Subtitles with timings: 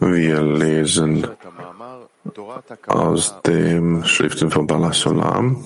[0.00, 1.26] Wir lesen
[2.86, 5.64] aus dem Schriften von Balasolam,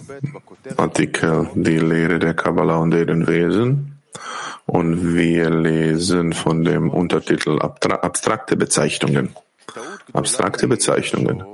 [0.77, 4.01] Artikel Die Lehre der Kabbalah und deren Wesen.
[4.67, 9.35] Und wir lesen von dem Untertitel Abstrakte Bezeichnungen.
[10.13, 11.45] Abstrakte Bezeichnungen.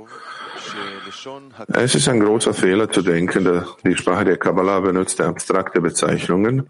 [1.73, 6.69] Es ist ein großer Fehler zu denken, dass die Sprache der Kabbalah benutzt abstrakte Bezeichnungen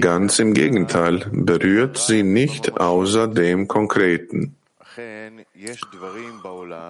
[0.00, 4.56] Ganz im Gegenteil, berührt sie nicht außer dem Konkreten.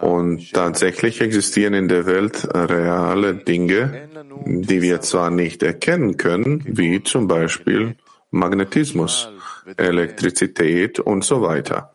[0.00, 4.08] Und tatsächlich existieren in der Welt reale Dinge,
[4.46, 7.96] die wir zwar nicht erkennen können, wie zum Beispiel
[8.30, 9.28] Magnetismus,
[9.76, 11.92] Elektrizität und so weiter.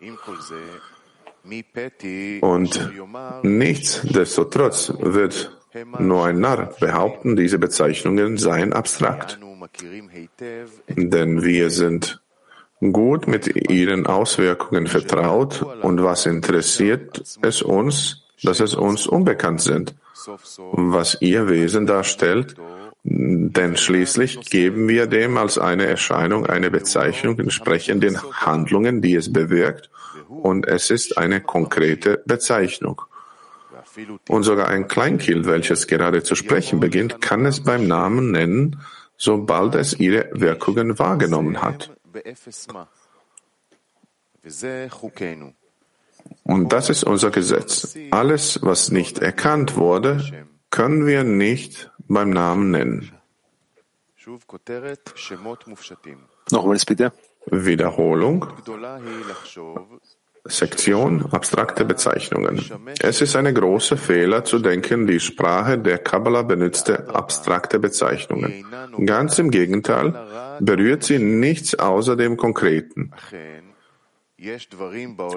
[2.41, 2.91] Und
[3.43, 5.51] nichtsdestotrotz wird
[5.99, 9.39] nur ein Narr behaupten, diese Bezeichnungen seien abstrakt.
[10.87, 12.21] Denn wir sind
[12.79, 19.95] gut mit ihren Auswirkungen vertraut und was interessiert es uns, dass es uns unbekannt sind,
[20.71, 22.55] was ihr Wesen darstellt,
[23.03, 29.31] denn schließlich geben wir dem als eine Erscheinung eine Bezeichnung entsprechend den Handlungen, die es
[29.31, 29.89] bewirkt,
[30.27, 33.01] und es ist eine konkrete Bezeichnung.
[34.27, 38.81] Und sogar ein Kleinkind, welches gerade zu sprechen beginnt, kann es beim Namen nennen,
[39.17, 41.91] sobald es ihre Wirkungen wahrgenommen hat.
[46.43, 47.95] Und das ist unser Gesetz.
[48.11, 53.11] Alles, was nicht erkannt wurde, können wir nicht beim Namen nennen.
[56.51, 57.11] Nochmals bitte.
[57.47, 58.45] Wiederholung.
[60.47, 62.63] Sektion abstrakte Bezeichnungen.
[62.99, 68.63] Es ist eine große Fehler zu denken, die Sprache der Kabbalah benutzte abstrakte Bezeichnungen.
[69.05, 70.13] Ganz im Gegenteil,
[70.59, 73.11] berührt sie nichts außer dem Konkreten.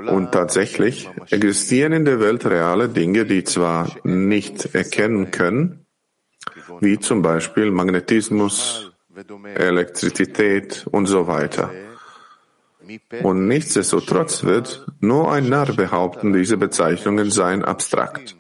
[0.09, 5.87] Und tatsächlich existieren in der Welt reale Dinge, die zwar nicht erkennen können,
[6.81, 8.93] wie zum Beispiel Magnetismus,
[9.54, 11.71] Elektrizität und so weiter.
[13.22, 18.37] Und nichtsdestotrotz wird nur ein Narr behaupten, diese Bezeichnungen seien abstrakt.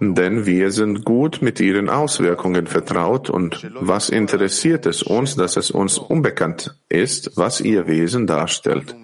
[0.00, 5.72] Denn wir sind gut mit ihren Auswirkungen vertraut und was interessiert es uns, dass es
[5.72, 8.94] uns unbekannt ist, was ihr Wesen darstellt.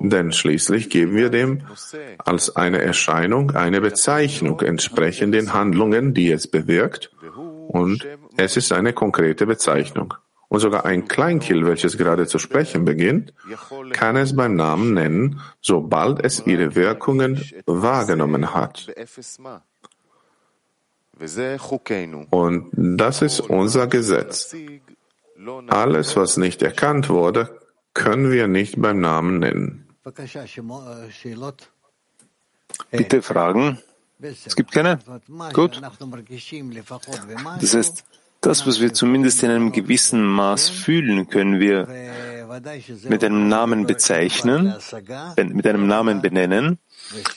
[0.00, 1.62] Denn schließlich geben wir dem
[2.18, 7.12] als eine Erscheinung eine Bezeichnung entsprechend den Handlungen, die es bewirkt
[7.68, 8.04] und
[8.36, 10.14] es ist eine konkrete Bezeichnung.
[10.48, 13.34] Und sogar ein Kleinkind, welches gerade zu sprechen beginnt,
[13.92, 18.86] kann es beim Namen nennen, sobald es ihre Wirkungen wahrgenommen hat.
[22.30, 24.54] Und das ist unser Gesetz.
[25.68, 27.60] Alles, was nicht erkannt wurde,
[27.94, 29.88] können wir nicht beim Namen nennen.
[32.90, 33.78] Bitte Fragen.
[34.18, 34.98] Es gibt keine?
[35.52, 35.80] Gut.
[37.60, 38.04] Das heißt,
[38.40, 41.88] das, was wir zumindest in einem gewissen Maß fühlen, können wir
[43.08, 44.74] mit einem Namen bezeichnen,
[45.36, 46.78] mit einem Namen benennen.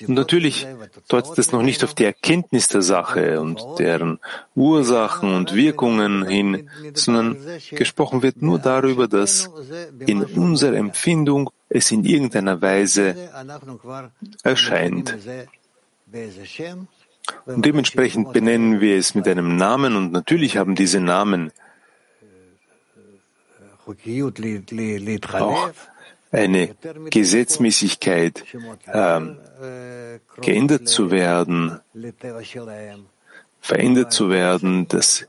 [0.07, 0.65] Und natürlich
[1.07, 4.19] deutet es noch nicht auf die Erkenntnis der Sache und deren
[4.55, 7.37] Ursachen und Wirkungen hin, sondern
[7.71, 9.49] gesprochen wird nur darüber, dass
[9.99, 13.15] in unserer Empfindung es in irgendeiner Weise
[14.43, 15.15] erscheint.
[17.45, 21.51] Und dementsprechend benennen wir es mit einem Namen und natürlich haben diese Namen
[25.33, 25.71] auch
[26.31, 26.75] eine
[27.09, 28.43] Gesetzmäßigkeit,
[28.85, 29.19] äh,
[30.41, 31.79] geändert zu werden,
[33.59, 35.27] verändert zu werden, dass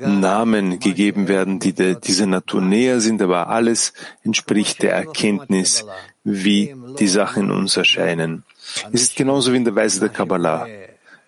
[0.00, 3.92] Namen gegeben werden, die der, dieser Natur näher sind, aber alles
[4.24, 5.84] entspricht der Erkenntnis,
[6.24, 8.44] wie die Sachen uns erscheinen.
[8.92, 10.66] Es ist genauso wie in der Weise der Kabbalah.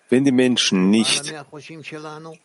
[0.09, 1.33] Wenn die Menschen nicht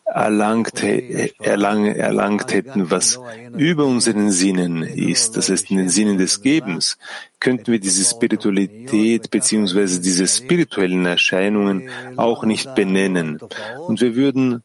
[0.04, 3.20] erlangt, erlang, erlangt hätten, was
[3.56, 6.98] über unseren Sinnen ist, das heißt in den Sinnen des Gebens,
[7.38, 13.38] könnten wir diese Spiritualität beziehungsweise diese spirituellen Erscheinungen auch nicht benennen.
[13.86, 14.64] Und wir würden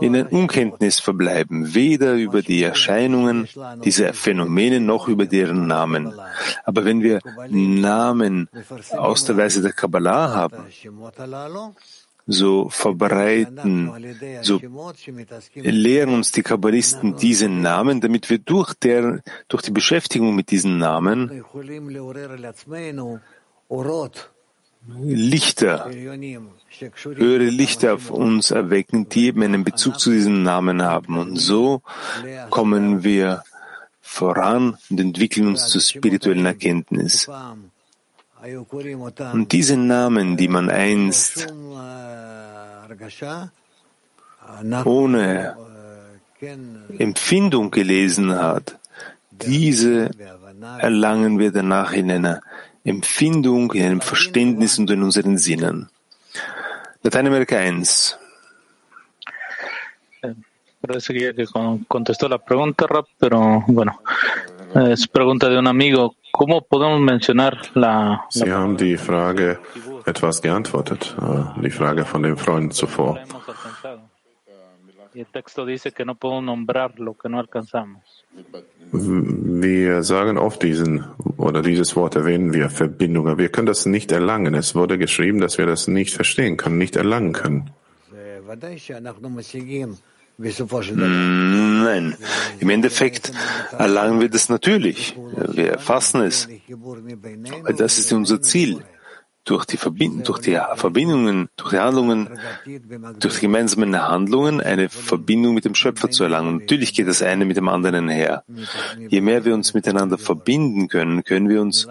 [0.00, 3.48] in der Unkenntnis verbleiben, weder über die Erscheinungen
[3.84, 6.12] dieser Phänomene noch über deren Namen.
[6.64, 8.48] Aber wenn wir Namen
[8.92, 10.64] aus der Weise der Kabbalah haben,
[12.26, 13.92] so verbreiten,
[14.42, 14.60] so
[15.54, 20.78] lehren uns die Kabbalisten diesen Namen, damit wir durch, der, durch die Beschäftigung mit diesen
[20.78, 21.44] Namen
[24.88, 31.18] Lichter, höhere Lichter auf uns erwecken, die eben einen Bezug zu diesem Namen haben.
[31.18, 31.82] Und so
[32.50, 33.42] kommen wir
[34.00, 37.28] voran und entwickeln uns zur spirituellen Erkenntnis.
[39.32, 41.52] Und diese Namen, die man einst
[44.84, 45.56] ohne
[46.98, 48.78] Empfindung gelesen hat,
[49.32, 50.10] diese
[50.78, 52.42] erlangen wir danach in einer
[52.86, 55.90] Empfindung, in einem Verständnis und in unseren Sinnen.
[57.02, 58.18] Lateinamerika 1.
[60.80, 61.46] Parece que
[61.88, 64.00] contestó la pregunta, Rap, pero bueno,
[64.88, 66.14] es pregunta de un amigo.
[66.30, 69.58] ¿Cómo podemos mencionar la, Sie haben die Frage
[70.04, 73.18] etwas geantwortet, äh, die Frage von dem Freund zuvor.
[75.14, 78.25] Y el texto dice que no podemos nombrar lo que no alcanzamos.
[78.92, 81.04] Wir sagen oft diesen
[81.36, 83.36] oder dieses Wort erwähnen wir Verbindungen.
[83.38, 84.54] Wir können das nicht erlangen.
[84.54, 87.70] Es wurde geschrieben, dass wir das nicht verstehen können, nicht erlangen können.
[91.84, 92.16] Nein,
[92.60, 93.32] im Endeffekt
[93.76, 95.16] erlangen wir das natürlich.
[95.52, 96.48] Wir erfassen es.
[97.76, 98.82] Das ist unser Ziel.
[99.46, 102.38] Durch die, Verbind durch die Verbindungen, durch die Handlungen,
[103.20, 106.58] durch die gemeinsamen Handlungen eine Verbindung mit dem Schöpfer zu erlangen.
[106.58, 108.44] Natürlich geht das eine mit dem anderen her.
[109.08, 111.86] Je mehr wir uns miteinander verbinden können, können wir uns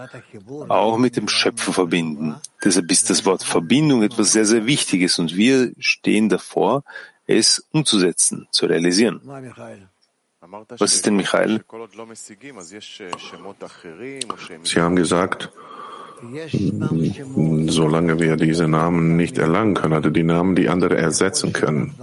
[0.68, 2.36] auch mit dem Schöpfer verbinden.
[2.64, 6.84] Deshalb ist das Wort Verbindung etwas sehr, sehr Wichtiges und wir stehen davor,
[7.26, 9.22] es umzusetzen, zu realisieren.
[10.78, 11.64] Was ist denn, Michael?
[14.64, 15.52] Sie haben gesagt,
[17.68, 21.94] solange wir diese Namen nicht erlangen können, also die Namen, die andere ersetzen können.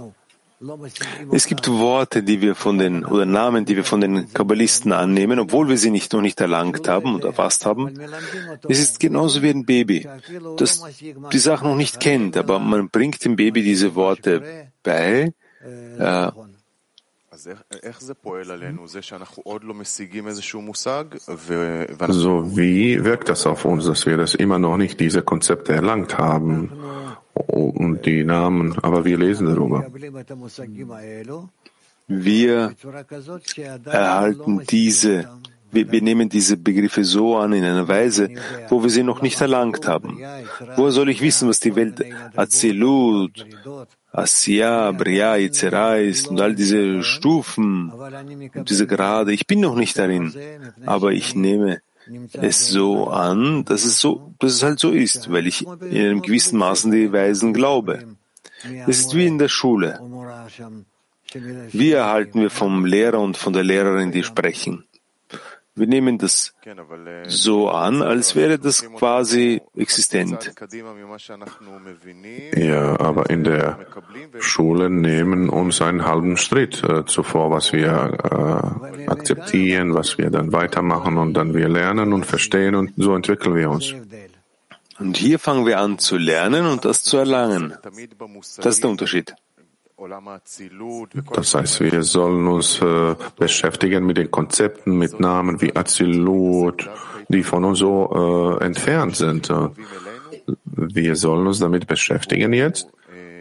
[1.31, 5.39] Es gibt Worte, die wir von den, oder Namen, die wir von den Kabbalisten annehmen,
[5.39, 7.93] obwohl wir sie nicht noch nicht erlangt haben und erfasst haben.
[8.69, 10.07] Es ist genauso wie ein Baby,
[10.57, 10.83] das
[11.33, 15.33] die Sache noch nicht kennt, aber man bringt dem Baby diese Worte bei,
[15.99, 16.31] äh,
[22.13, 26.17] so wie wirkt das auf uns, dass wir das immer noch nicht diese Konzepte erlangt
[26.17, 26.71] haben
[27.33, 29.85] und die Namen, aber wir lesen darüber.
[32.07, 32.75] Wir
[33.85, 35.29] erhalten diese,
[35.73, 38.29] wir, wir nehmen diese Begriffe so an in einer Weise,
[38.69, 40.19] wo wir sie noch nicht erlangt haben.
[40.75, 42.03] Woher soll ich wissen, was die Welt
[42.35, 43.45] Azilut,
[44.11, 47.91] Asya, Bria, Yitzera ist und all diese Stufen
[48.53, 49.33] und diese Grade.
[49.33, 50.33] Ich bin noch nicht darin,
[50.85, 51.81] aber ich nehme
[52.33, 56.21] es so an, dass es so, dass es halt so ist, weil ich in einem
[56.21, 58.05] gewissen Maßen die Weisen glaube.
[58.87, 59.99] Es ist wie in der Schule.
[61.71, 64.85] Wie erhalten wir vom Lehrer und von der Lehrerin, die sprechen?
[65.75, 66.53] Wir nehmen das
[67.27, 70.53] so an, als wäre das quasi existent.
[72.55, 73.79] Ja, aber in der
[74.39, 80.51] Schule nehmen uns einen halben Schritt äh, zuvor, was wir äh, akzeptieren, was wir dann
[80.51, 83.95] weitermachen und dann wir lernen und verstehen und so entwickeln wir uns.
[84.99, 87.73] Und hier fangen wir an zu lernen und das zu erlangen.
[87.81, 89.33] Das ist der Unterschied.
[91.33, 96.89] Das heißt, wir sollen uns äh, beschäftigen mit den Konzepten, mit Namen wie Azilut,
[97.29, 99.51] die von uns so äh, entfernt sind.
[100.65, 102.89] Wir sollen uns damit beschäftigen jetzt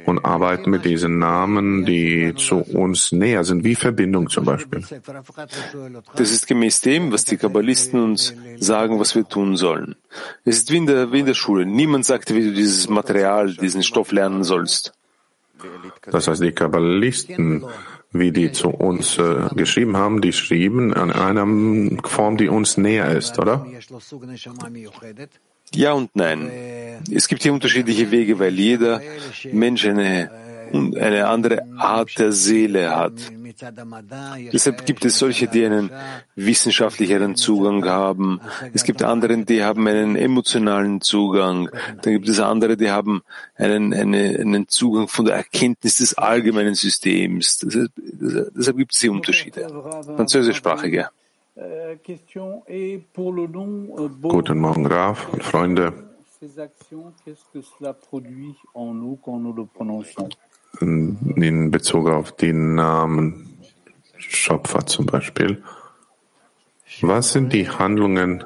[0.07, 4.83] und arbeiten mit diesen Namen, die zu uns näher sind, wie Verbindung zum Beispiel.
[6.17, 9.97] Das ist gemäß dem, was die Kabbalisten uns sagen, was wir tun sollen.
[10.45, 11.67] Es ist wie in der, wie in der Schule.
[11.67, 14.93] Niemand sagt, wie du dieses Material, diesen Stoff lernen sollst.
[16.11, 17.65] Das heißt, die Kabbalisten,
[18.13, 21.47] wie die zu uns äh, geschrieben haben, die schrieben an einer
[22.07, 23.67] Form, die uns näher ist, oder?
[25.75, 26.51] Ja und nein.
[27.11, 29.01] Es gibt hier unterschiedliche Wege, weil jeder
[29.53, 30.31] Mensch eine,
[30.73, 33.15] eine andere Art der Seele hat.
[34.53, 35.91] Deshalb gibt es solche, die einen
[36.35, 38.41] wissenschaftlicheren Zugang haben.
[38.73, 41.69] Es gibt andere, die haben einen emotionalen Zugang.
[42.03, 43.23] Dann gibt es andere, die haben
[43.57, 47.59] einen, eine, einen Zugang von der Erkenntnis des allgemeinen Systems.
[47.59, 49.69] Deshalb, deshalb gibt es hier Unterschiede.
[50.17, 51.09] Französischsprachige.
[54.23, 55.93] Guten Morgen, Graf und Freunde.
[60.81, 63.59] In Bezug auf die Namen
[64.17, 65.63] Schöpfer zum Beispiel.
[67.01, 68.45] Was sind die Handlungen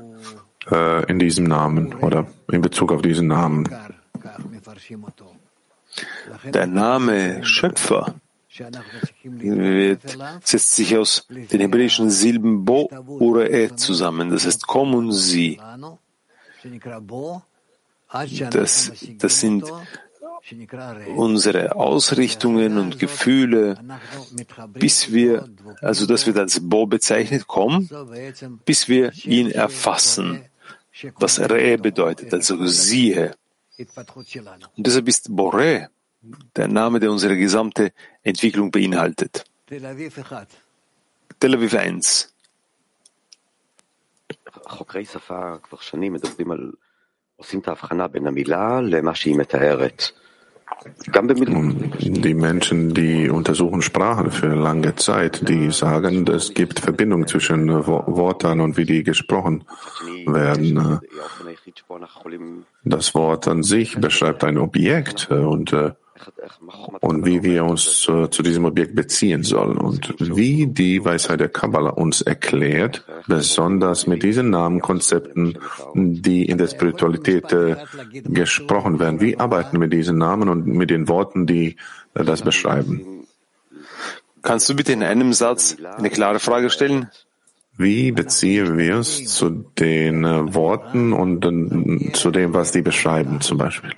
[0.70, 3.68] äh, in diesem Namen oder in Bezug auf diesen Namen?
[6.44, 8.14] Der Name Schöpfer
[9.24, 14.30] wird, setzt sich aus den hebräischen Silben Bo oder E zusammen.
[14.30, 15.60] Das heißt, komm und sieh.
[18.50, 19.64] Das, das sind
[21.15, 23.77] unsere Ausrichtungen und Gefühle,
[24.73, 25.47] bis wir,
[25.81, 27.89] also das wird als Bo bezeichnet, kommen,
[28.65, 30.45] bis wir ihn erfassen,
[31.15, 33.35] was Re bedeutet, also siehe.
[33.77, 35.89] Und deshalb ist Bore
[36.55, 39.43] der Name, der unsere gesamte Entwicklung beinhaltet.
[41.39, 42.27] Tel Aviv 1.
[44.67, 46.71] חוקרי שפה כבר שנים מדברים על,
[47.35, 50.03] עושים את ההבחנה בין המילה למה שהיא מתארת.
[52.00, 58.60] Die Menschen, die untersuchen Sprachen für lange Zeit, die sagen, es gibt Verbindung zwischen Worten
[58.60, 59.64] und wie die gesprochen
[60.26, 61.00] werden.
[62.84, 65.92] Das Wort an sich beschreibt ein Objekt und äh,
[67.00, 71.48] und wie wir uns äh, zu diesem Objekt beziehen sollen und wie die Weisheit der
[71.48, 75.58] Kabbalah uns erklärt, besonders mit diesen Namenkonzepten,
[75.94, 77.76] die in der Spiritualität äh,
[78.24, 79.20] gesprochen werden.
[79.20, 81.76] Wie arbeiten wir mit diesen Namen und mit den Worten, die
[82.14, 83.26] äh, das beschreiben?
[84.42, 87.10] Kannst du bitte in einem Satz eine klare Frage stellen?
[87.78, 93.40] Wie beziehen wir es zu den äh, Worten und äh, zu dem, was die beschreiben,
[93.40, 93.90] zum Beispiel?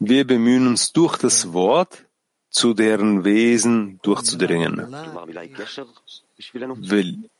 [0.00, 2.06] Wir bemühen uns durch das Wort,
[2.48, 4.78] zu deren Wesen durchzudringen.
[6.94, 7.30] Will.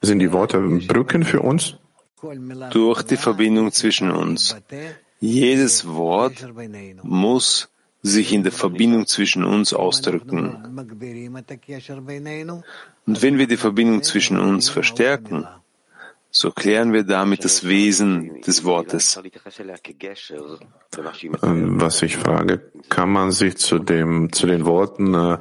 [0.00, 1.74] Sind die Worte Brücken für uns?
[2.70, 4.56] Durch die Verbindung zwischen uns.
[5.20, 6.46] Jedes Wort
[7.02, 7.68] muss
[8.02, 10.78] sich in der Verbindung zwischen uns ausdrücken.
[13.06, 15.48] Und wenn wir die Verbindung zwischen uns verstärken,
[16.30, 19.18] so klären wir damit das Wesen des Wortes.
[21.42, 25.38] Ähm, was ich frage, kann man sich zu, dem, zu den Worten äh,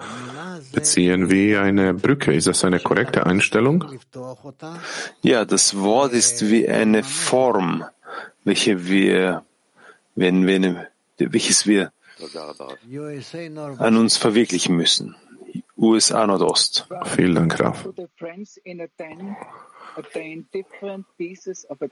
[0.74, 2.34] beziehen wie eine Brücke?
[2.34, 3.86] Ist das eine korrekte Einstellung?
[5.22, 7.84] Ja, das Wort ist wie eine Form,
[8.44, 9.44] welche wir,
[10.16, 11.92] wenn wir, welches wir
[13.78, 15.16] an uns verwirklichen müssen.
[15.78, 16.88] USA Nordost.
[17.06, 17.88] Vielen Dank, Graf.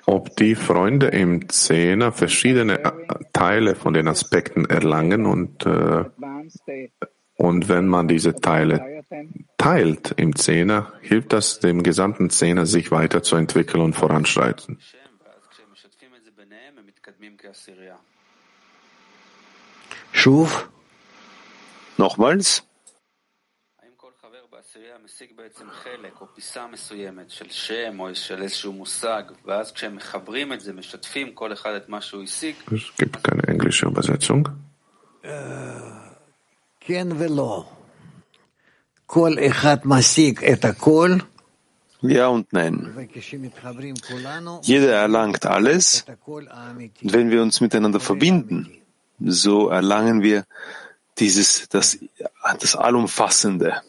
[0.05, 2.79] Ob die Freunde im Zehner verschiedene
[3.33, 6.05] Teile von den Aspekten erlangen und, äh,
[7.37, 9.03] und wenn man diese Teile
[9.57, 14.79] teilt im Zehner, hilft das dem gesamten Zehner, sich weiterzuentwickeln und voranschreiten.
[20.11, 20.69] Schuf.
[21.97, 22.67] Nochmals.
[32.69, 34.49] Es gibt keine englische Übersetzung.
[42.01, 42.93] Ja und nein.
[44.63, 46.05] Jeder erlangt alles.
[46.25, 48.69] Und wenn wir uns miteinander verbinden,
[49.19, 50.45] so erlangen wir
[51.17, 51.97] dieses, das,
[52.59, 53.81] das Allumfassende.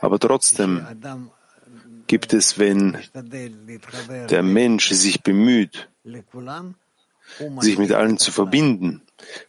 [0.00, 0.86] Aber trotzdem
[2.06, 2.98] gibt es, wenn
[4.30, 5.88] der Mensch sich bemüht,
[7.60, 9.02] sich mit allen zu verbinden,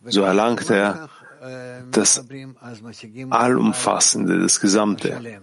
[0.05, 1.09] so erlangt er
[1.91, 2.25] das
[3.29, 5.41] Allumfassende, das Gesamte.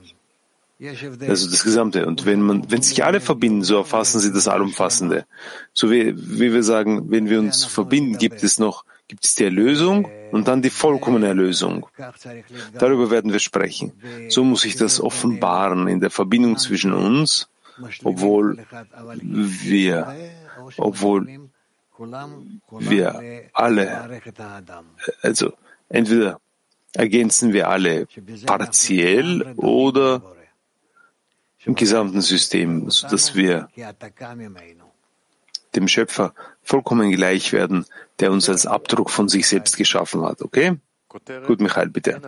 [1.29, 2.07] Also das Gesamte.
[2.07, 5.27] Und wenn man, wenn sich alle verbinden, so erfassen sie das Allumfassende.
[5.73, 9.45] So wie, wie wir sagen, wenn wir uns verbinden, gibt es noch gibt es die
[9.45, 11.87] Erlösung und dann die vollkommene Erlösung.
[12.79, 13.93] Darüber werden wir sprechen.
[14.31, 17.47] So muss ich das offenbaren in der Verbindung zwischen uns,
[18.05, 18.65] obwohl
[19.69, 20.17] wir,
[20.79, 21.21] obwohl
[22.71, 24.23] wir alle,
[25.21, 25.53] also
[25.91, 26.41] entweder
[26.95, 28.07] ergänzen wir alle
[28.47, 30.23] partiell oder
[31.67, 33.69] im gesamten System, sodass wir
[35.75, 37.87] dem Schöpfer vollkommen gleich werden,
[38.21, 40.43] der uns als Abdruck von sich selbst geschaffen hat.
[40.43, 40.79] Okay?
[41.47, 42.21] Gut, Michael, bitte.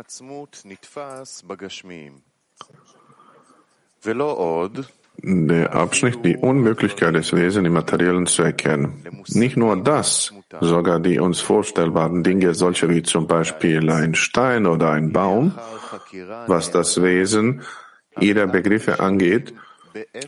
[5.17, 9.23] Der Abschnitt, die Unmöglichkeit des Wesens im Materiellen zu erkennen.
[9.29, 14.91] Nicht nur das, sogar die uns vorstellbaren Dinge, solche wie zum Beispiel ein Stein oder
[14.91, 15.55] ein Baum,
[16.47, 17.63] was das Wesen
[18.21, 19.55] ihrer Begriffe angeht,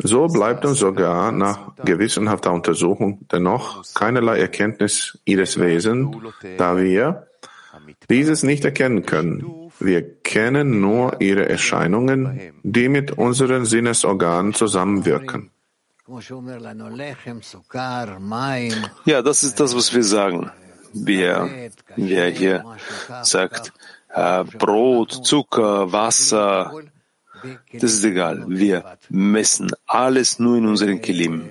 [0.02, 6.16] so bleibt uns sogar nach gewissenhafter Untersuchung dennoch keinerlei Erkenntnis ihres Wesens,
[6.56, 7.26] da wir
[8.08, 9.70] dieses nicht erkennen können.
[9.78, 15.50] Wir kennen nur ihre Erscheinungen, die mit unseren Sinnesorganen zusammenwirken.
[19.04, 20.50] Ja, das ist das, was wir sagen.
[20.92, 22.64] Wer, wer hier
[23.22, 23.72] sagt,
[24.14, 26.72] äh, Brot, Zucker, Wasser,
[27.72, 28.44] das ist egal.
[28.48, 31.48] Wir messen alles nur in unseren Kelim.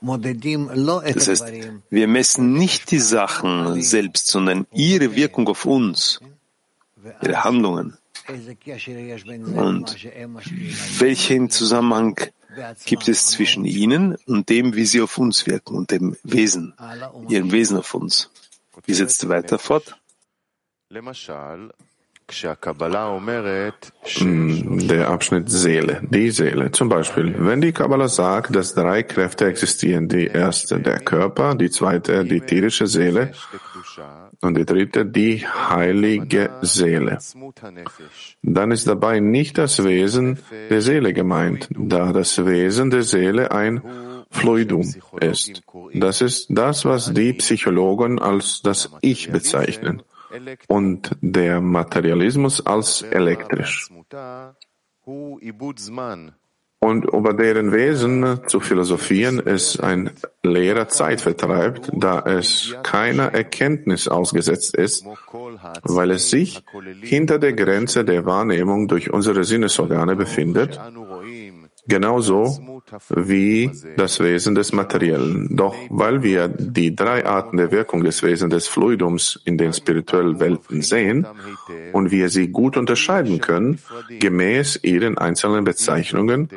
[0.00, 1.52] Das heißt,
[1.90, 6.20] wir messen nicht die Sachen selbst, sondern ihre Wirkung auf uns,
[7.22, 7.96] ihre Handlungen.
[8.26, 9.96] Und
[10.98, 12.18] welchen Zusammenhang
[12.84, 16.74] gibt es zwischen ihnen und dem, wie sie auf uns wirken und dem Wesen,
[17.28, 18.30] ihrem Wesen auf uns?
[18.86, 19.98] Wie setzt weiter fort?
[24.02, 26.70] Hm, der Abschnitt Seele, die Seele.
[26.70, 31.70] Zum Beispiel, wenn die Kabbalah sagt, dass drei Kräfte existieren, die erste der Körper, die
[31.70, 33.32] zweite die tierische Seele
[34.40, 37.18] und die dritte die heilige Seele,
[38.42, 40.38] dann ist dabei nicht das Wesen
[40.70, 43.82] der Seele gemeint, da das Wesen der Seele ein
[44.30, 45.62] Fluidum ist.
[45.92, 50.02] Das ist das, was die Psychologen als das Ich bezeichnen
[50.68, 53.90] und der Materialismus als elektrisch.
[56.84, 60.10] Und über deren Wesen zu philosophieren ist ein
[60.42, 65.06] leerer Zeitvertreib, da es keiner Erkenntnis ausgesetzt ist,
[65.82, 66.62] weil es sich
[67.00, 70.78] hinter der Grenze der Wahrnehmung durch unsere Sinnesorgane befindet,
[71.86, 75.56] genauso wie das Wesen des Materiellen.
[75.56, 80.40] Doch weil wir die drei Arten der Wirkung des Wesens des Fluidums in den spirituellen
[80.40, 81.26] Welten sehen
[81.92, 83.80] und wir sie gut unterscheiden können,
[84.20, 86.48] gemäß ihren einzelnen Bezeichnungen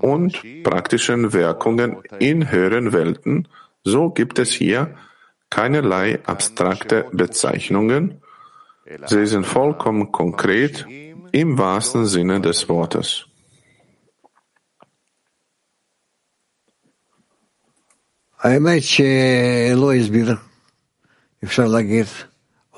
[0.00, 3.48] und praktischen Wirkungen in höheren Welten,
[3.84, 4.94] so gibt es hier
[5.48, 8.20] keinerlei abstrakte Bezeichnungen.
[9.06, 10.86] Sie sind vollkommen konkret
[11.32, 13.29] im wahrsten Sinne des Wortes.
[18.39, 20.35] האמת שלא הסביר,
[21.43, 22.05] אפשר להגיד,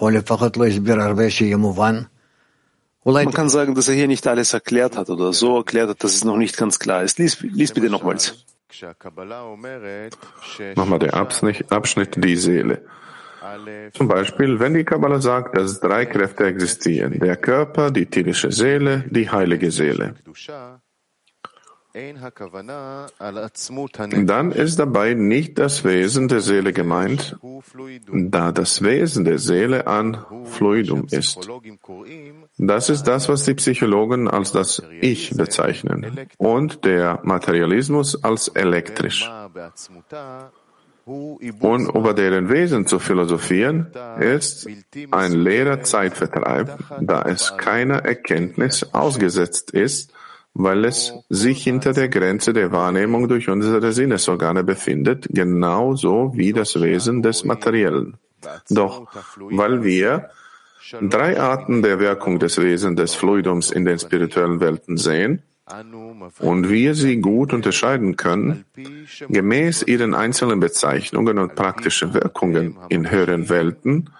[0.01, 2.01] או לפחות לא הסביר הרבה שיהיה מובן.
[3.05, 6.13] Man kann sagen, dass er hier nicht alles erklärt hat oder so erklärt hat, dass
[6.13, 7.19] es noch nicht ganz klar ist.
[7.19, 8.45] Lies, lies bitte nochmals.
[10.75, 12.81] Nochmal der Abschnitt, Abschnitt die Seele.
[13.93, 19.05] Zum Beispiel, wenn die Kabbalah sagt, dass drei Kräfte existieren, der Körper, die tierische Seele,
[19.09, 20.15] die heilige Seele.
[24.24, 27.36] Dann ist dabei nicht das Wesen der Seele gemeint,
[28.10, 31.50] da das Wesen der Seele ein Fluidum ist.
[32.56, 36.18] Das ist das, was die Psychologen als das Ich bezeichnen.
[36.38, 39.30] Und der Materialismus als elektrisch.
[41.04, 43.88] Und über deren Wesen zu philosophieren,
[44.20, 44.68] ist
[45.10, 50.12] ein leerer Zeitvertreib, da es keiner Erkenntnis ausgesetzt ist,
[50.54, 56.80] weil es sich hinter der Grenze der Wahrnehmung durch unsere Sinnesorgane befindet, genauso wie das
[56.80, 58.18] Wesen des Materiellen.
[58.68, 60.30] Doch weil wir
[61.00, 65.42] drei Arten der Wirkung des Wesens des Fluidums in den spirituellen Welten sehen,
[66.40, 68.64] und wir sie gut unterscheiden können,
[69.28, 74.10] gemäß ihren einzelnen Bezeichnungen und praktischen Wirkungen in höheren Welten,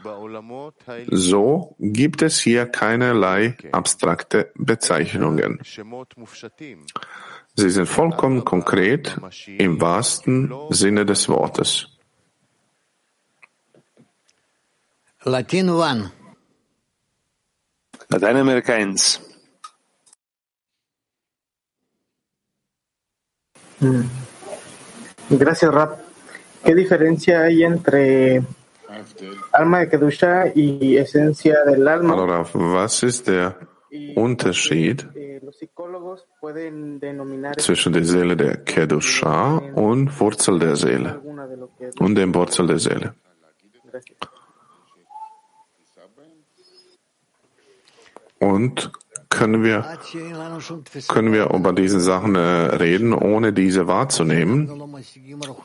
[1.09, 5.61] so gibt es hier keinerlei abstrakte Bezeichnungen.
[7.55, 9.19] Sie sind vollkommen konkret
[9.59, 11.89] im wahrsten Sinne des Wortes.
[15.25, 16.11] Latin 1.
[18.09, 19.32] Lateinamerika 1.
[25.31, 26.01] Gracias, Rap.
[26.65, 28.43] ¿Qué diferencia hay entre
[29.53, 32.15] alma de Kedusha y esencia del alma?
[32.15, 33.57] Allora, was ist der
[34.15, 35.05] Unterschied
[37.59, 41.21] zwischen der Seele der Kedusha und Wurzel der Seele
[41.99, 43.15] und dem Wurzel der Seele?
[48.39, 48.91] Und
[49.33, 49.99] können wir,
[51.09, 54.71] können wir über diese Sachen äh, reden, ohne diese wahrzunehmen?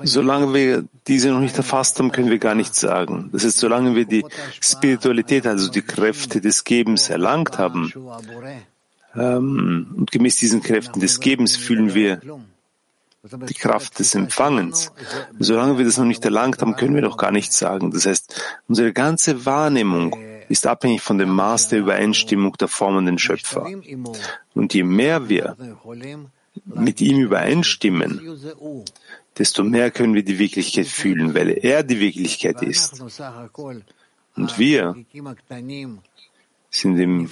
[0.03, 3.30] Solange wir diese noch nicht erfasst haben, können wir gar nichts sagen.
[3.34, 4.25] Das ist, solange wir die
[4.62, 7.93] Spiritualität, also die Kräfte des Gebens erlangt haben,
[9.15, 12.21] ähm, und gemäß diesen Kräften des Gebens fühlen wir
[13.23, 14.91] die Kraft des Empfangens.
[15.39, 17.91] Solange wir das noch nicht erlangt haben, können wir noch gar nichts sagen.
[17.91, 20.15] Das heißt, unsere ganze Wahrnehmung
[20.50, 23.68] ist abhängig von dem Maß der Übereinstimmung der formenden Schöpfer.
[24.54, 25.56] Und je mehr wir
[26.66, 28.22] mit ihm übereinstimmen,
[29.38, 33.02] desto mehr können wir die Wirklichkeit fühlen, weil er die Wirklichkeit ist.
[34.36, 34.96] Und wir
[36.70, 37.30] sind im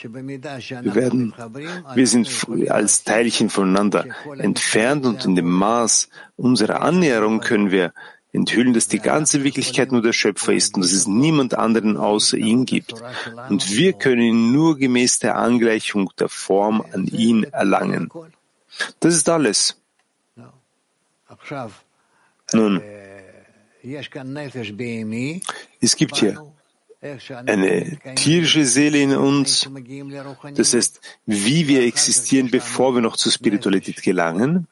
[0.00, 1.34] wir, werden,
[1.94, 4.06] wir sind als Teilchen voneinander
[4.38, 7.92] entfernt und in dem Maß unserer Annäherung können wir
[8.32, 12.36] enthüllen, dass die ganze Wirklichkeit nur der Schöpfer ist und dass es niemand anderen außer
[12.36, 12.94] ihn gibt.
[13.48, 18.10] Und wir können ihn nur gemäß der Angleichung der Form an ihn erlangen.
[19.00, 19.80] Das ist alles.
[22.52, 22.82] Nun,
[25.80, 26.52] es gibt hier
[27.46, 29.70] eine tierische Seele in uns,
[30.54, 34.66] das heißt, wie wir existieren, bevor wir noch zur Spiritualität gelangen.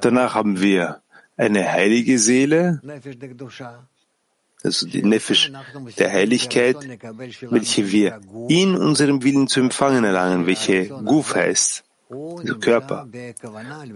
[0.00, 1.00] Danach haben wir
[1.40, 2.80] eine heilige Seele,
[4.62, 5.50] also die Nefesh
[5.98, 6.76] der Heiligkeit,
[7.48, 13.08] welche wir in unserem Willen zu empfangen erlangen, welche Guf heißt, also Körper.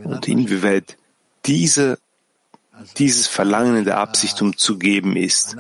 [0.05, 0.97] Und inwieweit
[1.45, 1.99] dieser
[2.99, 5.57] dieses Verlangen in der Absicht um zu geben ist.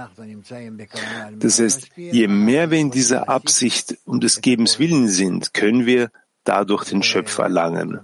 [1.38, 6.11] Das heißt, je mehr wir in dieser Absicht um des Gebens willen sind, können wir
[6.42, 8.01] dadurch den Schöpfer erlangen.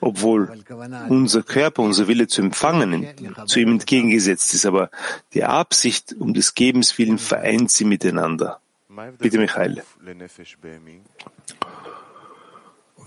[0.00, 0.48] Obwohl
[1.08, 3.06] unser Körper, unser Wille zu empfangen,
[3.46, 4.90] zu ihm entgegengesetzt ist, aber
[5.34, 8.60] die Absicht um des Gebens willen vereint sie miteinander.
[9.18, 9.82] Bitte, Michael.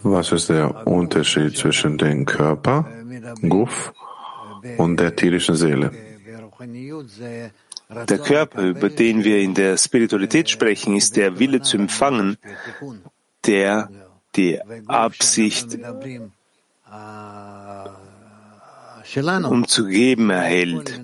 [0.03, 2.87] Was ist der Unterschied zwischen dem Körper,
[3.41, 3.93] Guf,
[4.77, 5.91] und der tierischen Seele?
[8.07, 12.37] Der Körper, über den wir in der Spiritualität sprechen, ist der Wille zu empfangen,
[13.45, 13.89] der
[14.35, 15.77] die Absicht
[19.43, 21.01] um zu geben erhält.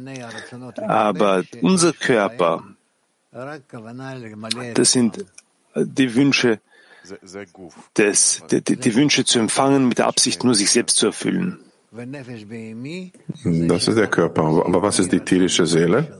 [0.77, 2.63] Aber unser Körper,
[4.73, 5.25] das sind
[5.75, 6.59] die Wünsche,
[7.97, 11.59] des, die, die Wünsche zu empfangen mit der Absicht, nur sich selbst zu erfüllen.
[11.91, 14.43] Das ist der Körper.
[14.43, 16.19] Aber was ist die tierische Seele?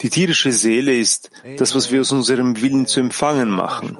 [0.00, 3.96] Die tierische Seele ist das, was wir aus unserem Willen zu empfangen machen.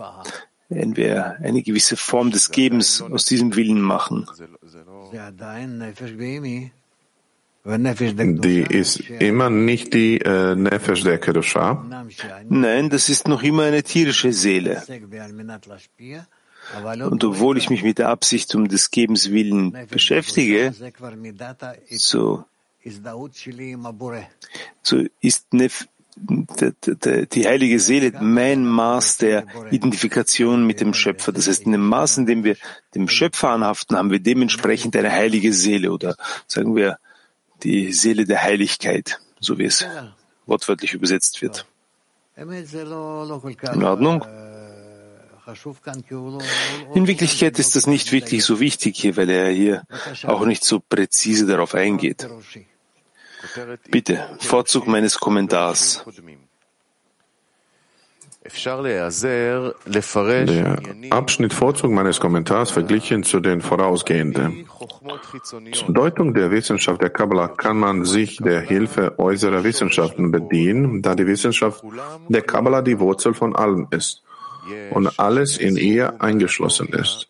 [0.69, 4.27] Wenn wir eine gewisse Form des Gebens aus diesem Willen machen.
[7.67, 11.85] Die ist immer nicht die äh, Nefesh der Kedusha.
[12.49, 14.83] Nein, das ist noch immer eine tierische Seele.
[17.11, 20.73] Und obwohl ich mich mit der Absicht um des Gebens willen beschäftige,
[21.91, 22.45] so,
[24.83, 31.33] so ist Nef, die heilige Seele mein Maß der Identifikation mit dem Schöpfer.
[31.33, 32.57] Das heißt, in dem Maß, in dem wir
[32.95, 36.99] dem Schöpfer anhaften, haben wir dementsprechend eine heilige Seele oder sagen wir
[37.63, 39.87] die Seele der Heiligkeit, so wie es
[40.47, 41.67] wortwörtlich übersetzt wird.
[42.37, 44.25] In Ordnung?
[46.95, 49.85] In Wirklichkeit ist das nicht wirklich so wichtig hier, weil er hier
[50.25, 52.29] auch nicht so präzise darauf eingeht.
[53.91, 56.05] Bitte, Vorzug meines Kommentars.
[60.47, 60.79] Der
[61.11, 64.67] Abschnitt Vorzug meines Kommentars verglichen zu den vorausgehenden.
[65.73, 71.17] Zur Deutung der Wissenschaft der Kabbalah kann man sich der Hilfe äußerer Wissenschaften bedienen, da
[71.17, 71.83] die Wissenschaft
[72.29, 74.23] der Kabbalah die Wurzel von allem ist
[74.91, 77.29] und alles in ihr eingeschlossen ist.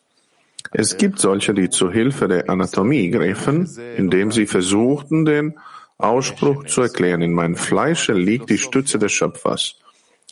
[0.73, 5.55] Es gibt solche, die zur Hilfe der Anatomie griffen, indem sie versuchten, den
[5.99, 9.77] Ausspruch zu erklären, in meinem Fleische liegt die Stütze des Schöpfers.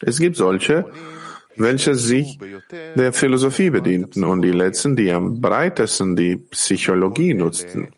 [0.01, 0.87] Es gibt solche,
[1.57, 2.39] welche sich
[2.97, 7.89] der Philosophie bedienten und die letzten, die am breitesten die Psychologie nutzten.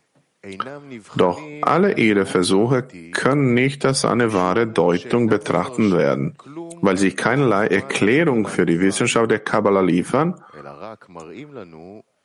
[1.16, 6.36] Doch alle ihre Versuche können nicht als eine wahre Deutung betrachtet werden,
[6.82, 10.40] weil sie keinerlei Erklärung für die Wissenschaft der Kabbalah liefern,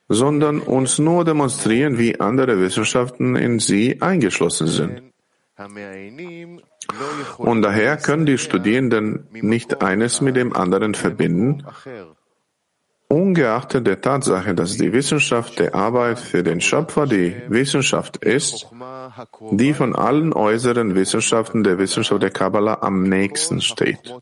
[0.07, 5.01] sondern uns nur demonstrieren, wie andere Wissenschaften in sie eingeschlossen sind.
[7.37, 11.63] Und daher können die Studierenden nicht eines mit dem anderen verbinden,
[13.07, 18.67] ungeachtet der Tatsache, dass die Wissenschaft der Arbeit für den Schöpfer die Wissenschaft ist,
[19.51, 24.13] die von allen äußeren Wissenschaften der Wissenschaft der Kabbalah am nächsten steht.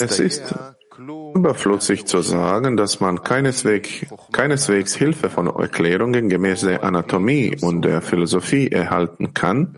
[0.00, 0.54] Es ist
[0.98, 8.02] überflüssig zu sagen, dass man keineswegs, keineswegs Hilfe von Erklärungen gemäß der Anatomie und der
[8.02, 9.76] Philosophie erhalten kann.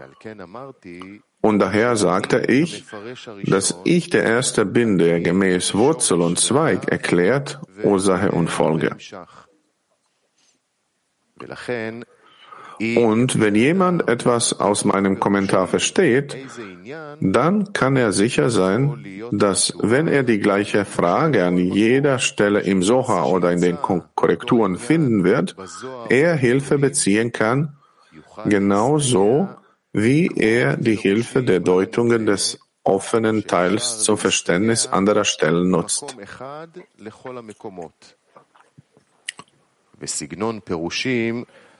[1.40, 2.84] Und daher sagte ich,
[3.44, 8.96] dass ich der Erste bin, der gemäß Wurzel und Zweig erklärt Ursache und Folge.
[12.78, 16.36] Und wenn jemand etwas aus meinem Kommentar versteht,
[17.20, 22.82] dann kann er sicher sein, dass wenn er die gleiche Frage an jeder Stelle im
[22.82, 23.78] Soha oder in den
[24.14, 25.56] Korrekturen finden wird,
[26.08, 27.76] er Hilfe beziehen kann,
[28.44, 29.48] genauso
[29.92, 36.16] wie er die Hilfe der Deutungen des offenen Teils zum Verständnis anderer Stellen nutzt.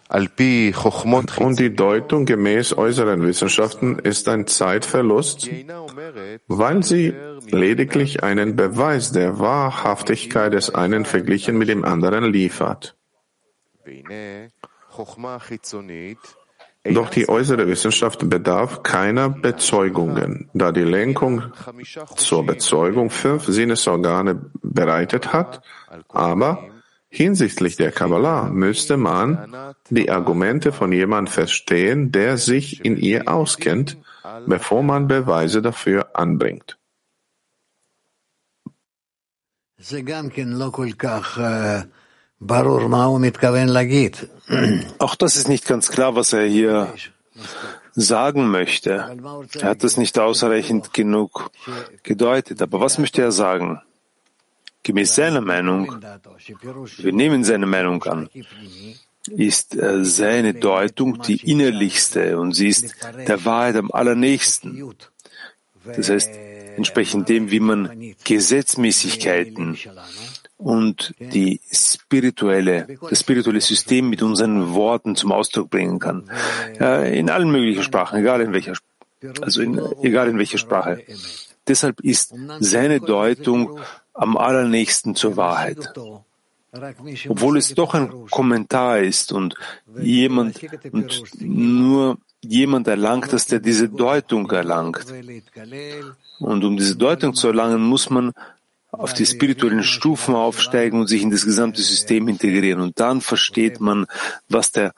[0.09, 5.51] Und die Deutung gemäß äußeren Wissenschaften ist ein Zeitverlust,
[6.47, 7.15] weil sie
[7.51, 12.97] lediglich einen Beweis der Wahrhaftigkeit des einen verglichen mit dem anderen liefert.
[16.85, 21.43] Doch die äußere Wissenschaft bedarf keiner Bezeugungen, da die Lenkung
[22.15, 25.63] zur Bezeugung fünf Sinnesorgane bereitet hat,
[26.09, 26.69] aber
[27.17, 33.97] Hinsichtlich der Kabbalah müsste man die Argumente von jemandem verstehen, der sich in ihr auskennt,
[34.47, 36.77] bevor man Beweise dafür anbringt.
[44.99, 46.93] Auch das ist nicht ganz klar, was er hier
[47.95, 48.91] sagen möchte.
[49.61, 51.51] Er hat es nicht ausreichend genug
[52.03, 52.61] gedeutet.
[52.61, 53.81] Aber was möchte er sagen?
[54.87, 56.01] Gemäß seiner Meinung,
[56.99, 58.29] wir nehmen seine Meinung an,
[59.29, 62.95] ist äh, seine Deutung die innerlichste und sie ist
[63.27, 64.95] der Wahrheit am allernächsten.
[65.85, 66.31] Das heißt,
[66.77, 69.77] entsprechend dem, wie man Gesetzmäßigkeiten
[70.57, 76.31] und die spirituelle, das spirituelle System mit unseren Worten zum Ausdruck bringen kann.
[76.79, 78.75] In allen möglichen Sprachen, egal in welcher,
[79.41, 81.03] also in, egal in welcher Sprache.
[81.67, 83.81] Deshalb ist seine Deutung
[84.17, 85.93] am allernächsten zur Wahrheit.
[87.29, 89.55] Obwohl es doch ein Kommentar ist und
[89.99, 90.61] jemand
[90.93, 95.07] und nur jemand erlangt, dass der diese Deutung erlangt.
[96.39, 98.33] Und um diese Deutung zu erlangen, muss man
[98.93, 102.81] auf die spirituellen Stufen aufsteigen und sich in das gesamte System integrieren.
[102.81, 104.07] Und dann versteht man,
[104.49, 104.93] was der,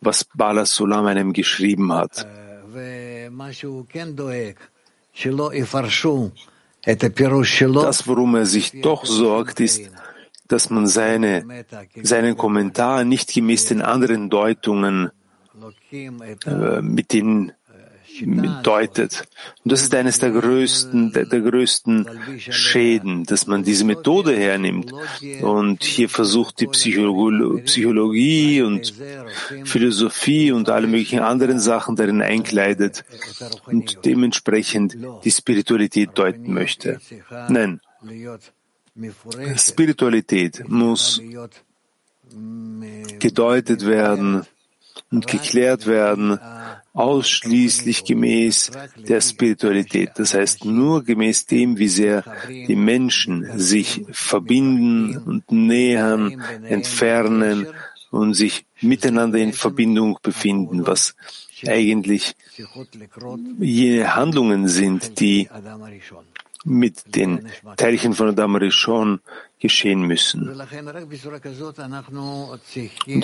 [0.00, 2.26] was Bala Sulam einem geschrieben hat.
[7.84, 9.90] Das, worum er sich doch sorgt, ist,
[10.48, 11.64] dass man seine,
[12.02, 15.10] seinen Kommentar nicht gemäß den anderen Deutungen
[15.92, 17.52] äh, mit den
[18.62, 19.26] deutet.
[19.64, 22.06] Und das ist eines der größten, der, der, größten
[22.38, 24.92] Schäden, dass man diese Methode hernimmt
[25.42, 28.94] und hier versucht, die Psychologie, Psychologie und
[29.64, 33.04] Philosophie und alle möglichen anderen Sachen darin einkleidet
[33.66, 37.00] und dementsprechend die Spiritualität deuten möchte.
[37.48, 37.80] Nein.
[39.56, 41.20] Spiritualität muss
[43.18, 44.46] gedeutet werden
[45.10, 46.38] und geklärt werden
[46.94, 50.12] ausschließlich gemäß der Spiritualität.
[50.16, 57.66] Das heißt, nur gemäß dem, wie sehr die Menschen sich verbinden und nähern, entfernen
[58.10, 61.16] und sich miteinander in Verbindung befinden, was
[61.66, 62.36] eigentlich
[63.58, 65.48] jene Handlungen sind, die
[66.64, 69.20] mit den Teilchen von Adam Rishon
[69.58, 70.48] geschehen müssen.
[70.48, 70.62] Und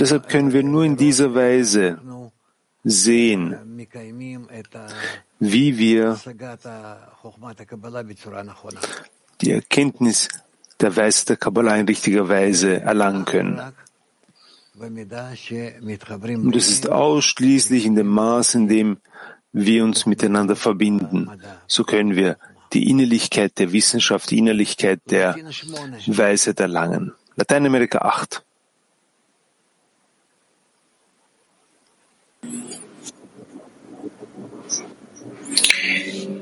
[0.00, 1.98] deshalb können wir nur in dieser Weise
[2.84, 3.56] sehen,
[5.38, 6.20] wie wir
[9.40, 10.28] die Erkenntnis
[10.80, 13.60] der Weisheit der Kabbalah in richtiger Weise erlangen können.
[14.78, 18.98] Und es ist ausschließlich in dem Maß, in dem
[19.52, 21.28] wir uns miteinander verbinden.
[21.66, 22.38] So können wir
[22.72, 25.36] die Innerlichkeit der Wissenschaft, die Innerlichkeit der
[26.06, 27.12] Weisheit erlangen.
[27.36, 28.42] Lateinamerika 8.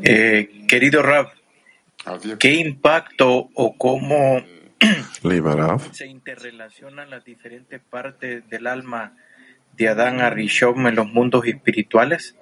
[0.03, 1.29] Eh, querido Rav,
[2.39, 4.43] ¿qué impacto o cómo
[5.93, 9.17] se interrelacionan las diferentes partes del alma
[9.77, 12.37] de Adán a Rishon en los mundos espirituales?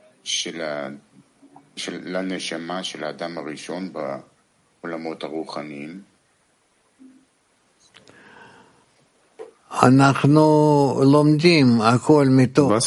[9.69, 9.89] Was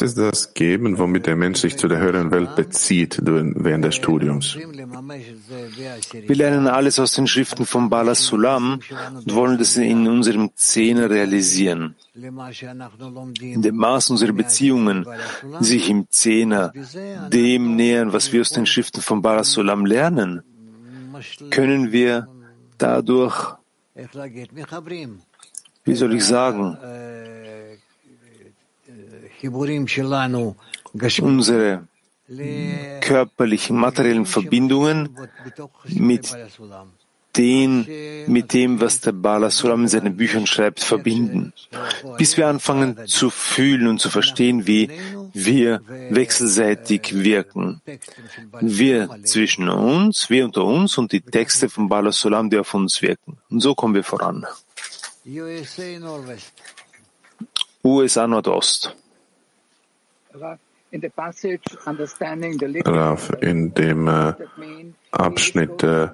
[0.02, 4.56] ist das Geben, womit der Mensch sich zu der höheren Welt bezieht während des Studiums?
[4.56, 8.80] Wir lernen alles aus den Schriften von Bala Sulam
[9.14, 11.96] und wollen das in unserem Zehner realisieren.
[12.16, 15.06] In dem Maß unserer Beziehungen
[15.60, 16.72] sich im Zehner
[17.32, 20.44] dem nähern, was wir aus den Schriften von Bala Sulam lernen,
[21.50, 22.28] können wir
[22.78, 23.56] dadurch
[25.90, 26.78] wie soll ich sagen,
[31.22, 31.88] unsere
[33.02, 35.10] körperlichen, materiellen Verbindungen
[35.86, 36.24] mit
[37.38, 37.88] den
[38.28, 41.54] mit dem, was der Bala Sulam in seinen Büchern schreibt, verbinden,
[42.18, 44.90] bis wir anfangen zu fühlen und zu verstehen, wie
[45.34, 47.82] wir wechselseitig wirken.
[48.62, 53.02] Wir zwischen uns, wir unter uns und die Texte von Bala Sulam, die auf uns
[53.02, 53.38] wirken.
[53.50, 54.46] Und so kommen wir voran.
[57.84, 58.96] USA Nordost.
[62.86, 64.34] Rav, in dem äh,
[65.12, 66.08] Abschnitt äh,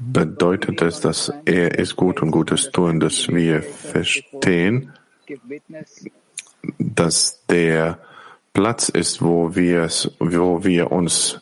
[0.00, 4.94] bedeutet es, dass er ist gut und Gutes tun, dass wir verstehen,
[6.78, 7.98] dass der
[8.54, 11.40] Platz ist, wo wir, wo wir uns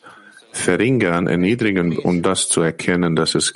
[0.51, 3.53] verringern, erniedrigen, um das zu erkennen, dass, es,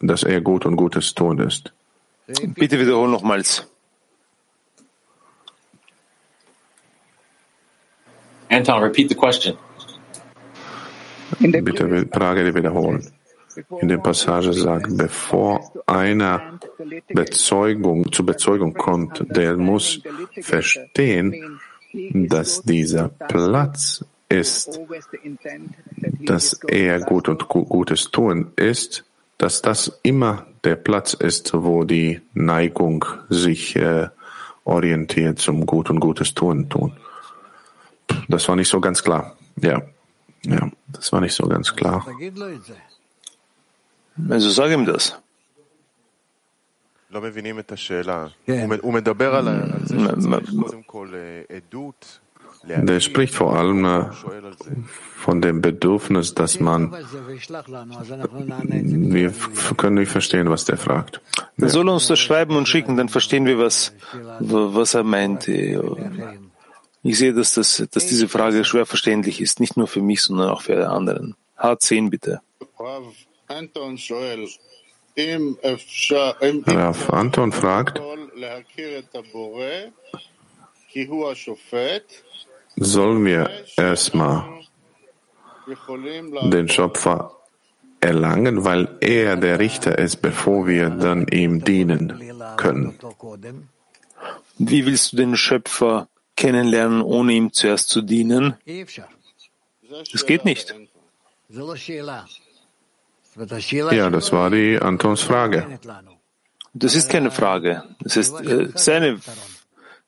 [0.00, 1.72] dass er gut und Gutes tun ist.
[2.54, 3.66] Bitte wiederholen nochmals.
[8.50, 9.56] Anton, repeat the question.
[11.38, 13.12] Bitte Frage wiederholen.
[13.80, 16.58] In der Passage sagt, bevor einer
[17.08, 20.02] Bezeugung, zur Bezeugung kommt, der muss
[20.42, 21.58] verstehen,
[21.92, 24.78] dass dieser Platz ist,
[26.24, 29.04] dass er gut und Gutes tun ist,
[29.38, 34.08] dass das immer der Platz ist, wo die Neigung sich äh,
[34.64, 36.96] orientiert zum Gut und Gutes tun tun.
[38.28, 39.36] Das war nicht so ganz klar.
[39.56, 39.82] Ja,
[40.44, 42.06] ja, das war nicht so ganz klar.
[44.28, 45.18] Also sag ihm das.
[52.68, 54.04] Der spricht vor allem äh,
[55.16, 59.32] von dem Bedürfnis, dass man, wir
[59.76, 61.20] können nicht verstehen, was der fragt.
[61.56, 63.92] Er soll uns das schreiben und schicken, dann verstehen wir, was,
[64.40, 65.48] was er meint.
[65.48, 70.50] Ich sehe, dass, das, dass diese Frage schwer verständlich ist, nicht nur für mich, sondern
[70.50, 71.34] auch für alle anderen.
[71.58, 72.40] H10 bitte.
[76.66, 78.00] Rav Anton fragt,
[82.76, 84.44] sollen wir erstmal
[86.50, 87.32] den Schöpfer
[88.00, 92.22] erlangen, weil er der Richter ist, bevor wir dann ihm dienen
[92.56, 92.98] können.
[94.58, 98.56] Wie willst du den Schöpfer kennenlernen, ohne ihm zuerst zu dienen?
[100.12, 100.74] Das geht nicht.
[103.90, 105.78] Ja, das war die Antons Frage.
[106.74, 107.84] Das ist keine Frage.
[108.00, 109.18] Das ist äh, seine,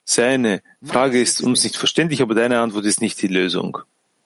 [0.07, 3.77] seine Frage ist uns nicht verständlich, aber deine Antwort ist nicht die Lösung.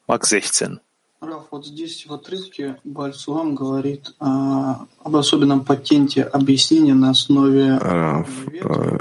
[0.08, 0.80] Mark 16.
[1.20, 7.80] Раф, вот здесь в отрывке Бальсуам говорит а, об особенном патенте объяснения на основе...
[7.80, 8.28] Raf,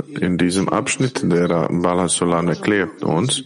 [0.08, 3.44] in diesem Abschnitt der Balasulam erklärt uns,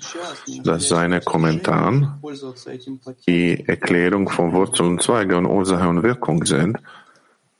[0.62, 2.16] dass seine Kommentare
[3.26, 6.78] die Erklärung von Wurzel und Zweige und Ursache und Wirkung sind.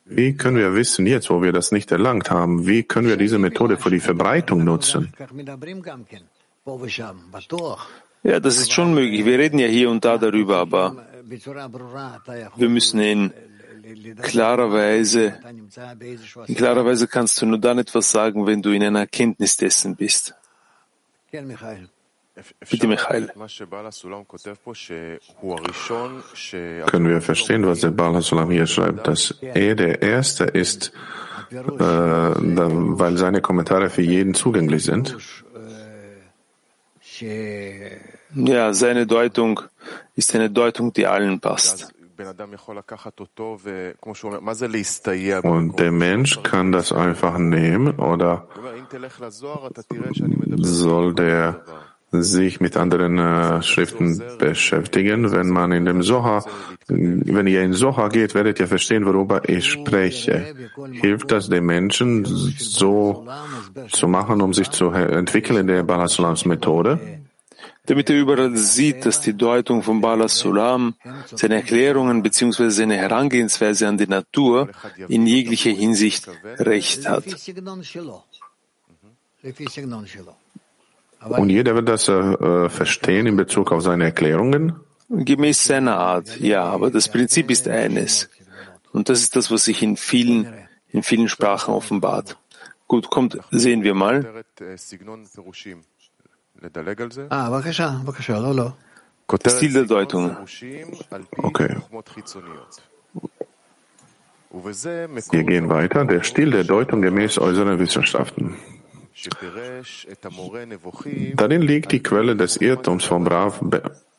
[0.06, 3.40] wie können wir wissen, jetzt wo wir das nicht erlangt haben, wie können wir diese
[3.40, 5.12] Methode für die Verbreitung nutzen?
[8.24, 9.26] Ja, das ist schon möglich.
[9.26, 10.96] Wir reden ja hier und da darüber, aber
[12.56, 13.34] wir müssen in
[14.22, 15.40] klarer Weise,
[16.48, 19.96] in klarer Weise kannst du nur dann etwas sagen, wenn du in einer Erkenntnis dessen
[19.96, 20.36] bist.
[22.70, 23.32] Bitte, Michael.
[26.88, 30.92] Können wir verstehen, was der Bala Sulam hier schreibt, dass er der Erste ist,
[31.52, 35.16] äh, weil seine Kommentare für jeden zugänglich sind?
[38.34, 39.62] Ja, seine Deutung
[40.16, 41.94] ist eine Deutung, die allen passt.
[45.44, 48.48] Und der Mensch kann das einfach nehmen oder
[50.58, 51.62] soll der
[52.24, 55.32] sich mit anderen äh, Schriften beschäftigen.
[55.32, 56.44] Wenn man in dem Soha,
[56.88, 60.56] wenn ihr in Soha geht, werdet ihr verstehen, worüber ich spreche.
[60.92, 63.26] Hilft das den Menschen so
[63.92, 67.00] zu machen, um sich zu entwickeln in der Balasulams Methode?
[67.86, 70.96] damit er überall sieht, dass die Deutung von Bala Sulam,
[71.36, 72.70] seine Erklärungen bzw.
[72.70, 74.70] seine Herangehensweise an die Natur
[75.08, 76.28] in jeglicher Hinsicht
[76.60, 77.26] recht hat.
[81.30, 84.74] Und jeder wird das äh, verstehen in Bezug auf seine Erklärungen?
[85.10, 88.30] Gemäß seiner Art, ja, aber das Prinzip ist eines.
[88.92, 90.54] Und das ist das, was sich in vielen,
[90.90, 92.38] in vielen Sprachen offenbart.
[92.88, 94.44] Gut, kommt, sehen wir mal.
[99.48, 100.38] Stil der Deutung.
[101.38, 101.76] Okay.
[105.32, 106.06] Wir gehen weiter.
[106.06, 108.56] Der Stil der Deutung gemäß äußeren Wissenschaften.
[111.36, 113.62] Darin liegt die Quelle des Irrtums von Brav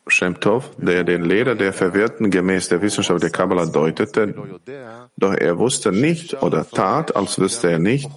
[0.09, 4.33] Shem Tov, der den Lehrer der Verwirrten gemäß der Wissenschaft der Kabbalah deutete,
[5.17, 8.09] doch er wusste nicht oder tat, als wüsste er nicht,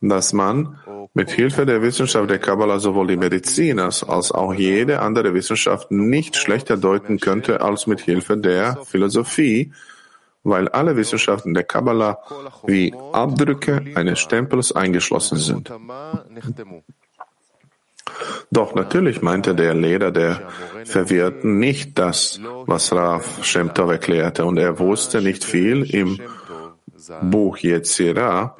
[0.00, 0.78] dass man
[1.14, 6.36] mit Hilfe der Wissenschaft der Kabbalah sowohl die Medizin als auch jede andere Wissenschaft nicht
[6.36, 9.72] schlechter deuten könnte als mit Hilfe der Philosophie,
[10.46, 12.18] weil alle Wissenschaften der Kabbalah
[12.66, 15.72] wie Abdrücke eines Stempels eingeschlossen sind.
[18.50, 20.48] Doch natürlich meinte der Lehrer der
[20.84, 25.82] Verwirrten nicht das, was Rav Shem Tov erklärte, und er wusste nicht viel.
[25.82, 26.20] Im
[27.22, 28.56] Buch Yetzirah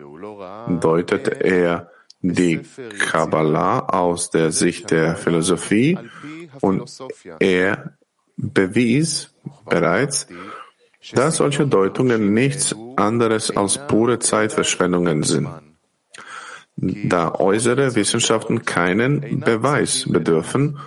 [0.81, 2.63] deutete er die
[2.99, 5.97] Kabbalah aus der Sicht der Philosophie
[6.61, 6.91] und
[7.39, 7.97] er
[8.37, 9.31] bewies
[9.65, 10.27] bereits,
[11.15, 15.49] dass solche Deutungen nichts anderes als pure Zeitverschwendungen sind
[16.77, 20.79] da äußere Wissenschaften keinen Beweis bedürfen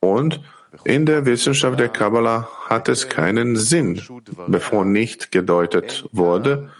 [0.00, 0.40] und
[0.84, 4.02] in der Wissenschaft der Kabbalah hat es keinen Sinn,
[4.46, 6.70] bevor nicht gedeutet wurde,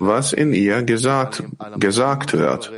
[0.00, 1.44] was in ihr gesagt,
[1.78, 2.72] gesagt wird.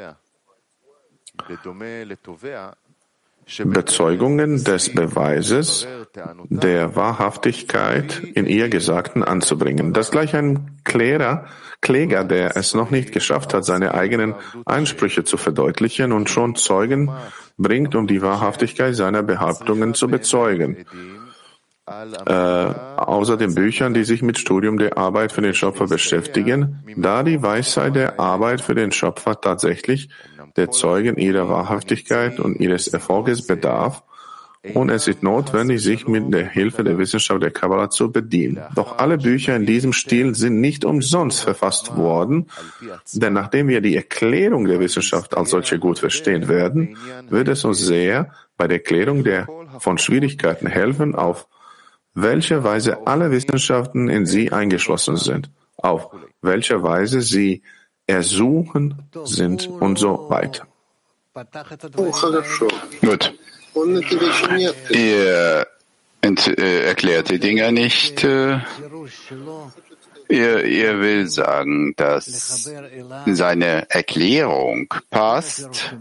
[3.64, 5.86] Bezeugungen des Beweises
[6.48, 9.92] der Wahrhaftigkeit in ihr Gesagten anzubringen.
[9.92, 11.46] Das gleich ein Klärer,
[11.80, 14.34] Kläger, der es noch nicht geschafft hat, seine eigenen
[14.66, 17.10] Einsprüche zu verdeutlichen und schon Zeugen
[17.56, 20.84] bringt, um die Wahrhaftigkeit seiner Behauptungen zu bezeugen.
[22.26, 27.22] Äh, außer den Büchern, die sich mit Studium der Arbeit für den Schöpfer beschäftigen, da
[27.22, 30.10] die Weisheit der Arbeit für den Schöpfer tatsächlich
[30.58, 34.02] der Zeugen ihrer Wahrhaftigkeit und ihres Erfolges bedarf,
[34.74, 38.60] und es ist notwendig, sich mit der Hilfe der Wissenschaft der Kabbalah zu bedienen.
[38.74, 42.48] Doch alle Bücher in diesem Stil sind nicht umsonst verfasst worden,
[43.14, 46.96] denn nachdem wir die Erklärung der Wissenschaft als solche gut verstehen werden,
[47.30, 49.46] wird es uns sehr bei der Erklärung der
[49.78, 51.46] von Schwierigkeiten helfen, auf
[52.14, 56.08] welche Weise alle Wissenschaften in sie eingeschlossen sind, auf
[56.42, 57.62] welche Weise sie
[58.08, 60.66] ersuchen sind und so weiter.
[63.00, 63.34] Gut.
[64.90, 65.66] Ihr
[66.22, 68.24] äh, erklärt die Dinge nicht.
[68.24, 68.58] Äh,
[70.28, 72.68] ihr, ihr will sagen, dass
[73.26, 75.94] seine Erklärung passt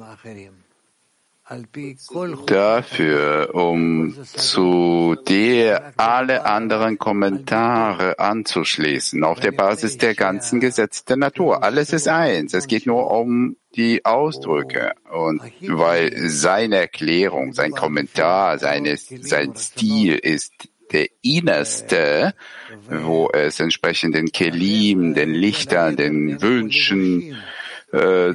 [2.45, 11.17] dafür, um zu der alle anderen Kommentare anzuschließen, auf der Basis der ganzen Gesetze der
[11.17, 11.63] Natur.
[11.63, 12.53] Alles ist eins.
[12.53, 14.93] Es geht nur um die Ausdrücke.
[15.09, 20.51] Und weil seine Erklärung, sein Kommentar, seine, sein Stil ist
[20.91, 22.33] der innerste,
[22.89, 27.37] wo es entsprechend den Kelim, den Lichtern, den Wünschen,
[27.91, 28.33] äh,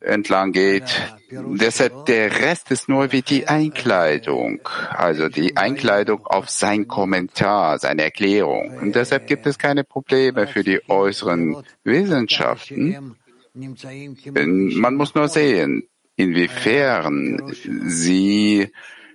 [0.00, 0.84] entlang geht.
[1.30, 4.60] Deshalb der Rest ist nur wie die Einkleidung,
[4.90, 8.78] also die Einkleidung auf sein Kommentar, seine Erklärung.
[8.78, 13.16] Und deshalb gibt es keine Probleme für die äußeren Wissenschaften.
[13.52, 17.52] Man muss nur sehen, inwiefern
[17.86, 18.70] sie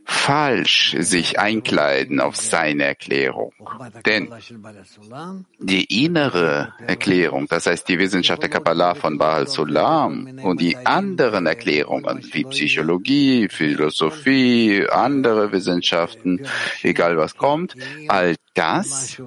[0.06, 3.54] falsch sich einkleiden auf seine Erklärung.
[4.06, 4.30] Denn
[5.60, 11.48] die innere Erklärung, das heißt die Wissenschaft der Kabbalah von Baal Sulam und die anderen
[11.48, 16.46] Erklärungen wie Psychologie, Philosophie, andere Wissenschaften,
[16.84, 17.76] egal was kommt,
[18.08, 19.22] all das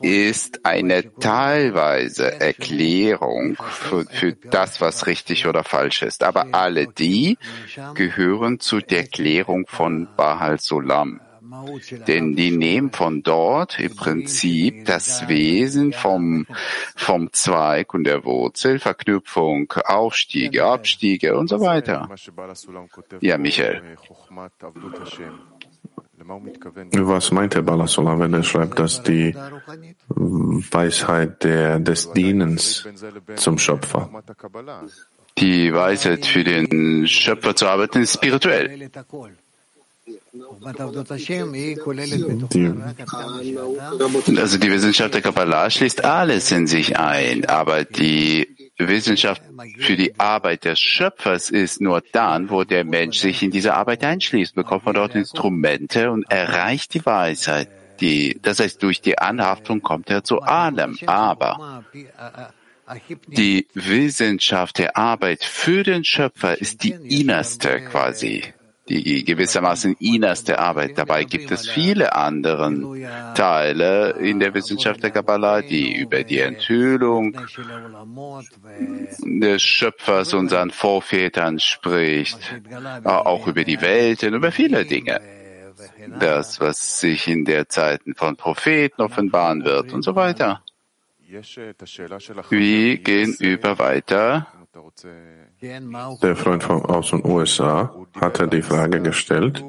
[0.00, 6.24] ist eine teilweise Erklärung für, für das, was richtig oder falsch ist.
[6.24, 7.38] Aber alle die
[7.94, 11.20] gehören zu der Erklärung von Bahal Solam.
[12.06, 16.46] Denn die nehmen von dort im Prinzip das Wesen vom,
[16.96, 22.08] vom Zweig und der Wurzel, Verknüpfung, Aufstiege, Abstiege und so weiter.
[23.20, 23.82] Ja, Michael.
[26.26, 29.34] Was meint der Balasola, wenn er schreibt, dass die
[30.08, 32.86] Weisheit der, des Dienens
[33.36, 34.10] zum Schöpfer?
[35.38, 38.88] Die Weisheit für den Schöpfer zu arbeiten ist spirituell.
[42.52, 49.42] Die, also die Wissenschaft der Kabbalah schließt alles in sich ein, aber die Wissenschaft
[49.78, 54.02] für die Arbeit des Schöpfers ist nur dann, wo der Mensch sich in diese Arbeit
[54.04, 57.68] einschließt, bekommt man dort Instrumente und erreicht die Weisheit.
[58.00, 60.98] Die, das heißt, durch die Anhaftung kommt er zu allem.
[61.06, 61.84] Aber
[63.28, 68.53] die Wissenschaft der Arbeit für den Schöpfer ist die innerste quasi
[68.88, 70.98] die gewissermaßen innerste Arbeit.
[70.98, 72.72] Dabei gibt es viele andere
[73.34, 77.36] Teile in der Wissenschaft der Kabbalah, die über die Enthüllung
[79.18, 82.38] des Schöpfers unseren Vorvätern spricht,
[83.04, 85.20] auch über die Welt und über viele Dinge.
[86.18, 90.62] das, was sich in der Zeiten von Propheten offenbaren wird und so weiter.
[92.50, 94.46] Wir gehen über weiter.
[96.22, 99.64] Der Freund von, aus den USA hatte die Frage gestellt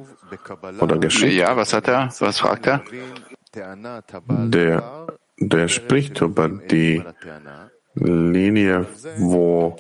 [0.82, 1.34] oder geschickt.
[1.34, 2.10] Ja, was hat er?
[2.20, 2.84] Was fragt er?
[4.28, 5.08] Der,
[5.39, 7.02] der spricht über die
[7.96, 8.86] Linie,
[9.18, 9.78] wo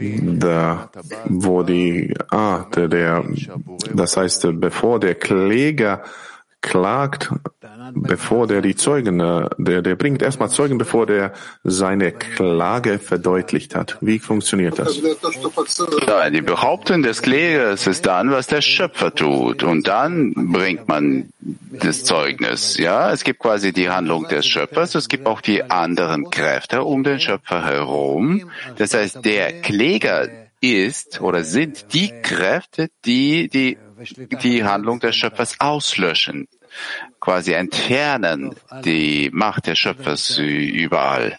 [0.00, 0.88] der,
[1.26, 3.24] wo die, ah, der, der,
[3.92, 6.02] das heißt, bevor der Kläger
[6.66, 7.30] klagt,
[7.94, 13.74] bevor der die Zeugen, äh, der, der bringt erstmal Zeugen, bevor der seine Klage verdeutlicht
[13.74, 13.96] hat.
[14.00, 15.00] Wie funktioniert das?
[16.06, 19.62] Ja, die Behauptung des Klägers ist dann, was der Schöpfer tut.
[19.62, 21.28] Und dann bringt man
[21.70, 22.76] das Zeugnis.
[22.78, 24.96] Ja, es gibt quasi die Handlung des Schöpfers.
[24.96, 28.50] Es gibt auch die anderen Kräfte um den Schöpfer herum.
[28.76, 30.28] Das heißt, der Kläger
[30.60, 33.78] ist oder sind die Kräfte, die die,
[34.42, 36.48] die Handlung des Schöpfers auslöschen
[37.20, 38.54] quasi entfernen
[38.84, 41.38] die Macht des Schöpfers überall.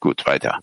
[0.00, 0.60] Gut, weiter.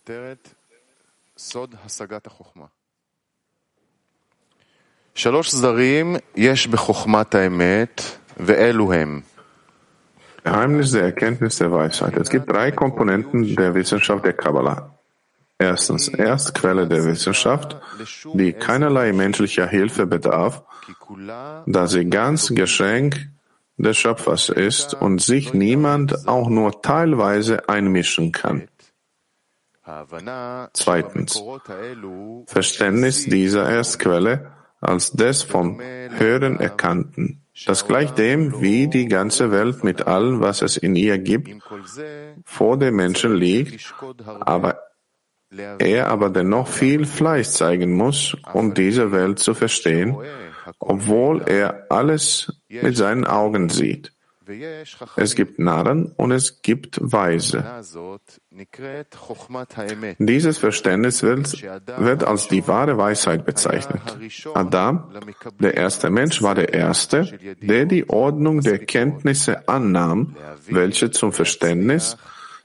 [10.43, 12.15] Geheimnis der Erkenntnis der Weisheit.
[12.17, 14.95] Es gibt drei Komponenten der Wissenschaft der Kabbalah.
[15.57, 17.77] Erstens, Erstquelle der Wissenschaft,
[18.33, 20.63] die keinerlei menschlicher Hilfe bedarf,
[21.65, 23.29] da sie ganz geschenkt
[23.77, 28.67] des Schöpfers ist und sich niemand auch nur teilweise einmischen kann.
[30.73, 31.43] Zweitens,
[32.47, 34.51] Verständnis dieser Erstquelle
[34.81, 40.61] als des vom Hören Erkannten, das gleich dem, wie die ganze Welt mit allem, was
[40.61, 41.49] es in ihr gibt,
[42.43, 43.93] vor dem Menschen liegt,
[44.39, 44.79] aber
[45.77, 50.17] er aber dennoch viel Fleiß zeigen muss, um diese Welt zu verstehen,
[50.79, 54.11] obwohl er alles mit seinen Augen sieht.
[55.15, 57.63] Es gibt Narren und es gibt Weise.
[60.19, 61.63] Dieses Verständnis wird,
[61.97, 64.01] wird, als die wahre Weisheit bezeichnet.
[64.53, 65.11] Adam,
[65.59, 70.35] der erste Mensch, war der Erste, der die Ordnung der Kenntnisse annahm,
[70.67, 72.17] welche zum Verständnis,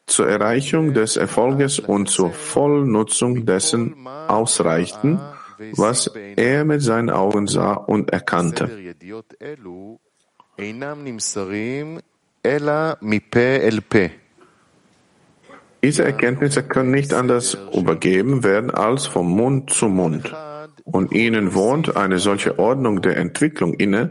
[0.06, 5.20] zur Erreichung des Erfolges und zur Vollnutzung dessen ausreichten,
[5.76, 8.70] was er mit seinen Augen sah und erkannte.
[15.82, 20.34] Diese Erkenntnisse können nicht anders übergeben werden als vom Mund zu Mund.
[20.84, 24.10] Und ihnen wohnt eine solche Ordnung der Entwicklung inne,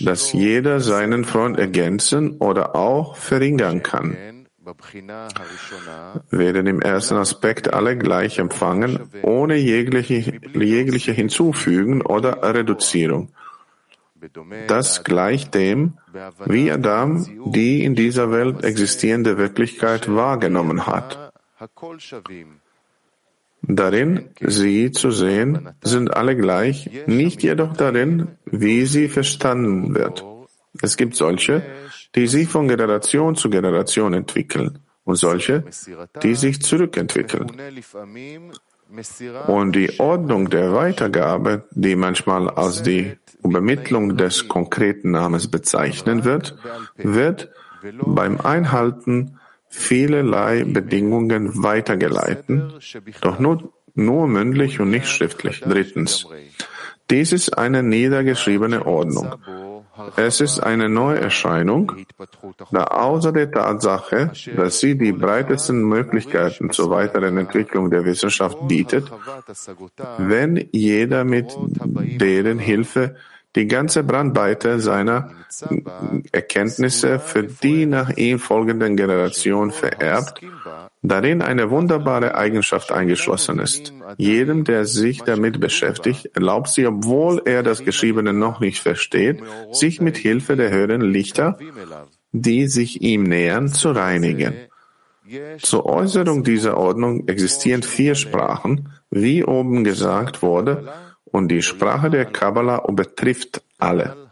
[0.00, 4.16] dass jeder seinen Freund ergänzen oder auch verringern kann
[6.30, 10.14] werden im ersten Aspekt alle gleich empfangen, ohne jegliche,
[10.54, 13.32] jegliche Hinzufügen oder Reduzierung.
[14.68, 15.98] Das gleicht dem,
[16.46, 21.32] wie Adam die in dieser Welt existierende Wirklichkeit wahrgenommen hat.
[23.62, 30.24] Darin, sie zu sehen, sind alle gleich, nicht jedoch darin, wie sie verstanden wird.
[30.80, 31.62] Es gibt solche,
[32.14, 35.64] die sich von Generation zu Generation entwickeln und solche,
[36.22, 37.50] die sich zurückentwickeln.
[39.46, 46.56] Und die Ordnung der Weitergabe, die manchmal als die Übermittlung des konkreten Namens bezeichnet wird,
[46.96, 47.50] wird
[48.04, 49.38] beim Einhalten
[49.68, 52.74] vielerlei Bedingungen weitergeleiten,
[53.22, 55.60] doch nur, nur mündlich und nicht schriftlich.
[55.60, 56.26] Drittens.
[57.10, 59.34] Dies ist eine niedergeschriebene Ordnung.
[60.16, 61.92] Es ist eine Neuerscheinung,
[62.70, 69.10] da außer der Tatsache, dass sie die breitesten Möglichkeiten zur weiteren Entwicklung der Wissenschaft bietet,
[70.18, 71.54] wenn jeder mit
[72.18, 73.16] deren Hilfe
[73.54, 75.30] die ganze Brandweite seiner
[76.32, 80.40] Erkenntnisse für die nach ihm folgenden Generationen vererbt,
[81.02, 83.92] darin eine wunderbare Eigenschaft eingeschlossen ist.
[84.16, 89.42] Jedem, der sich damit beschäftigt, erlaubt sie, obwohl er das Geschriebene noch nicht versteht,
[89.72, 91.58] sich mit Hilfe der höheren Lichter,
[92.32, 94.54] die sich ihm nähern, zu reinigen.
[95.58, 100.88] Zur Äußerung dieser Ordnung existieren vier Sprachen, wie oben gesagt wurde,
[101.32, 104.30] und die Sprache der Kabbalah übertrifft alle.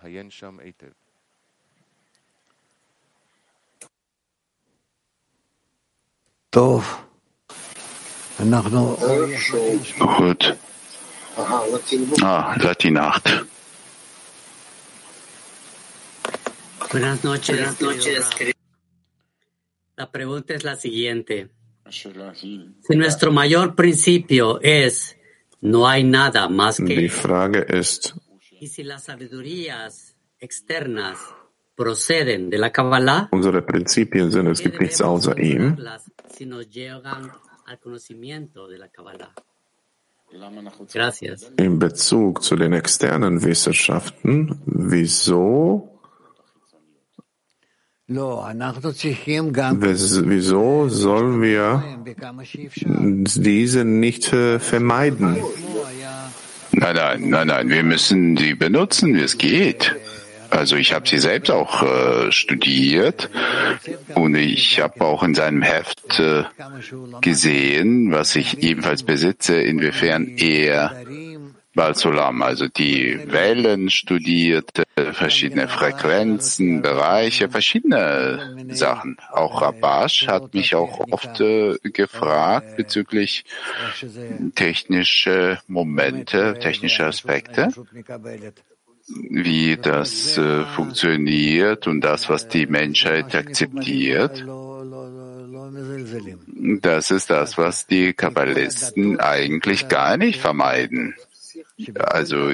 [9.98, 10.57] Gut.
[12.22, 13.44] Ah, Latin 8.
[16.90, 17.57] Buenas noches.
[17.57, 18.30] Buenas noches.
[19.96, 21.51] La pregunta es la siguiente.
[21.88, 25.16] Si nuestro mayor principio es
[26.96, 28.14] Die Frage ist,
[33.30, 35.76] Unsere Prinzipien sind, es gibt nichts außer ihm.
[41.56, 45.99] In Bezug zu den externen Wissenschaften, wieso
[49.80, 51.84] Wieso sollen wir
[53.36, 55.36] diese nicht äh, vermeiden?
[56.72, 59.94] Nein, nein, nein, nein, wir müssen sie benutzen, wie es geht.
[60.50, 63.30] Also ich habe sie selbst auch äh, studiert
[64.16, 66.42] und ich habe auch in seinem Heft äh,
[67.20, 70.96] gesehen, was ich ebenfalls besitze, inwiefern er
[71.75, 79.16] Balsulam, also die Wellen studierte, verschiedene Frequenzen, Bereiche, verschiedene Sachen.
[79.31, 83.45] Auch Rabash hat mich auch oft äh, gefragt bezüglich
[84.57, 87.68] technische Momente, technische Aspekte
[89.29, 94.45] wie das äh, funktioniert und das, was die Menschheit akzeptiert.
[96.81, 101.14] Das ist das, was die Kabbalisten eigentlich gar nicht vermeiden
[101.97, 102.53] also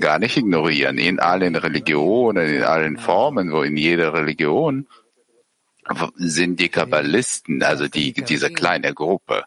[0.00, 0.98] gar nicht ignorieren.
[0.98, 4.86] In allen Religionen, in allen Formen, wo in jeder Religion
[6.16, 9.44] sind die Kabbalisten, also die, diese kleine Gruppe,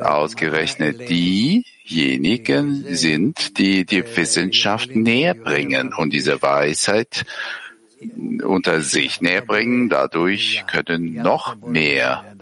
[0.00, 7.24] ausgerechnet diejenigen sind, die die Wissenschaft näher bringen und diese Weisheit
[8.42, 9.88] unter sich näher bringen.
[9.88, 12.35] Dadurch können noch mehr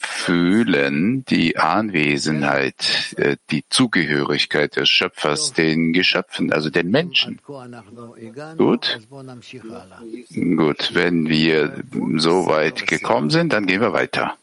[0.00, 7.38] fühlen die Anwesenheit, äh, die Zugehörigkeit des Schöpfers den Geschöpfen, also den Menschen.
[8.56, 8.98] Gut?
[10.56, 11.84] Gut, wenn wir
[12.16, 14.36] so weit gekommen sind, dann gehen wir weiter.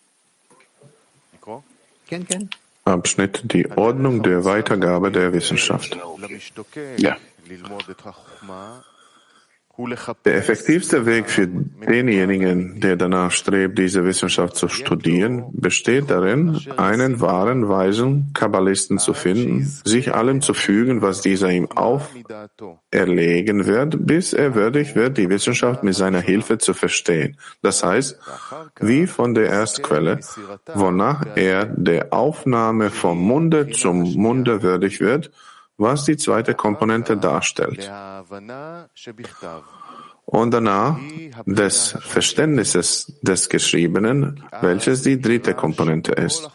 [2.85, 5.97] Abschnitt Die Ordnung der Weitergabe der Wissenschaft.
[6.97, 7.17] Ja.
[10.25, 17.21] Der effektivste Weg für denjenigen, der danach strebt, diese Wissenschaft zu studieren, besteht darin, einen
[17.21, 24.33] wahren, weisen Kabbalisten zu finden, sich allem zu fügen, was dieser ihm auferlegen wird, bis
[24.33, 27.37] er würdig wird, die Wissenschaft mit seiner Hilfe zu verstehen.
[27.61, 28.19] Das heißt,
[28.79, 30.19] wie von der Erstquelle,
[30.73, 35.29] wonach er der Aufnahme vom Munde zum Munde würdig wird,
[35.77, 37.89] was die zweite Komponente darstellt.
[40.25, 40.97] Und danach
[41.45, 46.49] des Verständnisses des Geschriebenen, welches die dritte Komponente ist.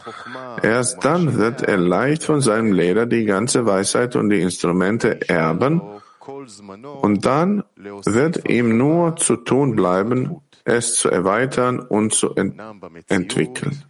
[0.62, 5.80] Erst dann wird er leicht von seinem Lehrer die ganze Weisheit und die Instrumente erben
[7.00, 7.64] und dann
[8.04, 12.60] wird ihm nur zu tun bleiben, es zu erweitern und zu ent
[13.08, 13.84] entwickeln.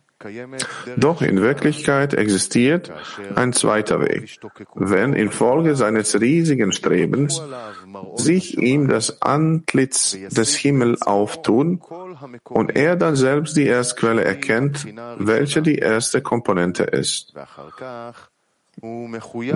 [0.96, 2.92] Doch in Wirklichkeit existiert
[3.34, 4.38] ein zweiter Weg.
[4.74, 7.42] Wenn infolge seines riesigen Strebens
[8.16, 11.80] sich ihm das Antlitz des Himmels auftun
[12.44, 14.86] und er dann selbst die Erstquelle erkennt,
[15.18, 17.34] welche die erste Komponente ist.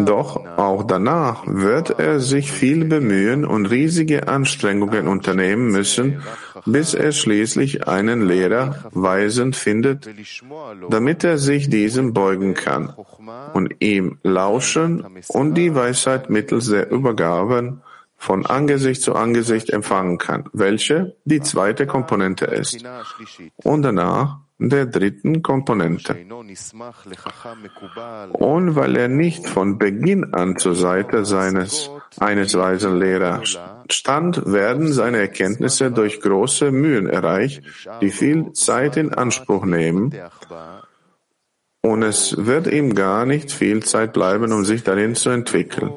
[0.05, 6.23] Doch auch danach wird er sich viel bemühen und riesige Anstrengungen unternehmen müssen,
[6.65, 10.09] bis er schließlich einen Lehrer weisend findet,
[10.91, 12.95] damit er sich diesem beugen kann
[13.53, 17.83] und ihm lauschen und die Weisheit mittels der Übergaben
[18.17, 22.85] von Angesicht zu Angesicht empfangen kann, welche die zweite Komponente ist.
[23.65, 26.17] Und danach der dritten Komponente.
[28.33, 33.59] Und weil er nicht von Beginn an zur Seite seines eines weisen Lehrers
[33.91, 37.63] stand, werden seine Erkenntnisse durch große Mühen erreicht,
[38.01, 40.15] die viel Zeit in Anspruch nehmen
[41.87, 45.93] und es wird ihm gar nicht viel Zeit bleiben, um sich darin zu entwickeln.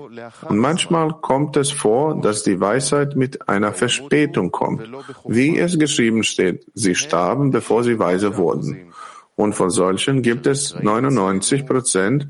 [0.48, 4.88] Und manchmal kommt es vor, dass die Weisheit mit einer Verspätung kommt.
[5.26, 8.94] Wie es geschrieben steht, sie starben, bevor sie weise wurden.
[9.36, 12.28] Und von solchen gibt es 99 Prozent,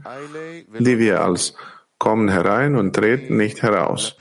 [0.78, 1.54] die wir als
[1.98, 4.16] kommen herein und treten nicht heraus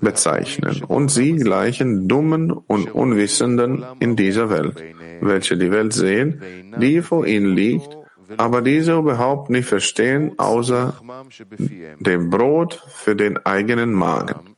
[0.00, 0.82] bezeichnen.
[0.88, 4.82] Und sie gleichen Dummen und Unwissenden in dieser Welt,
[5.20, 6.42] welche die Welt sehen,
[6.80, 7.99] die vor ihnen liegt
[8.36, 10.94] aber diese überhaupt nicht verstehen, außer
[11.98, 14.56] dem Brot für den eigenen Magen.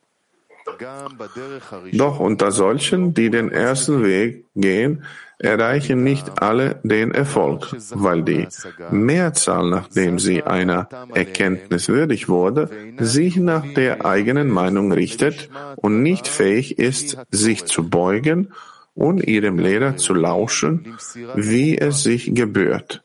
[1.92, 5.04] Doch unter solchen, die den ersten Weg gehen,
[5.38, 8.46] erreichen nicht alle den Erfolg, weil die
[8.90, 16.28] Mehrzahl, nachdem sie einer Erkenntnis würdig wurde, sich nach der eigenen Meinung richtet und nicht
[16.28, 18.52] fähig ist, sich zu beugen
[18.94, 20.96] und ihrem Lehrer zu lauschen,
[21.34, 23.02] wie es sich gebührt.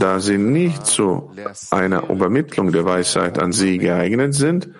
[0.00, 1.30] Da sie nicht zu
[1.70, 4.70] einer Übermittlung der Weisheit an sie geeignet sind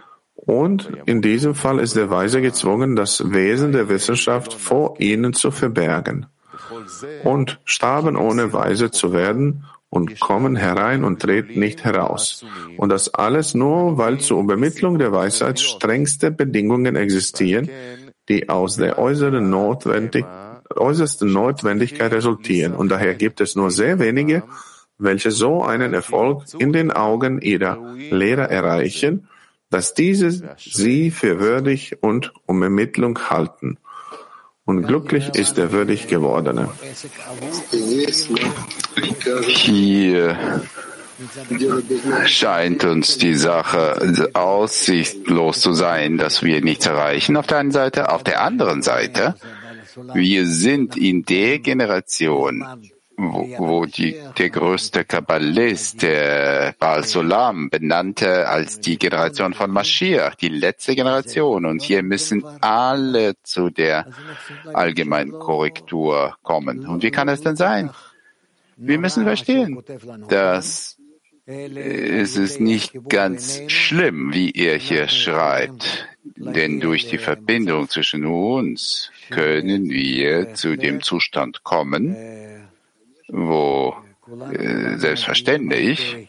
[0.46, 5.50] Und in diesem Fall ist der Weise gezwungen, das Wesen der Wissenschaft vor ihnen zu
[5.50, 6.26] verbergen.
[7.24, 12.46] Und starben ohne Weise zu werden und kommen herein und treten nicht heraus.
[12.76, 17.68] Und das alles nur, weil zur Übermittlung der Weisheit strengste Bedingungen existieren,
[18.28, 20.24] die aus der äußeren Notwendig
[20.76, 22.74] äußersten Notwendigkeit resultieren.
[22.74, 24.42] Und daher gibt es nur sehr wenige,
[24.98, 29.28] welche so einen Erfolg in den Augen ihrer Lehrer erreichen,
[29.70, 33.78] dass diese sie für würdig und um Ermittlung halten.
[34.64, 36.68] Und glücklich ist der würdig gewordene.
[39.46, 40.62] Hier
[42.26, 48.10] scheint uns die Sache aussichtlos zu sein, dass wir nichts erreichen auf der einen Seite.
[48.12, 49.34] Auf der anderen Seite,
[50.14, 52.64] wir sind in der Generation,
[53.16, 60.36] wo, wo die, der größte Kabbalist, der Baal Solam, benannte als die Generation von Mashiach,
[60.36, 61.66] die letzte Generation.
[61.66, 64.06] Und hier müssen alle zu der
[64.72, 66.86] allgemeinen Korrektur kommen.
[66.86, 67.90] Und wie kann es denn sein?
[68.76, 69.82] Wir müssen verstehen,
[70.28, 70.97] dass
[71.48, 79.10] es ist nicht ganz schlimm, wie er hier schreibt, denn durch die Verbindung zwischen uns
[79.30, 82.14] können wir zu dem Zustand kommen,
[83.28, 83.96] wo
[84.52, 86.28] äh, selbstverständlich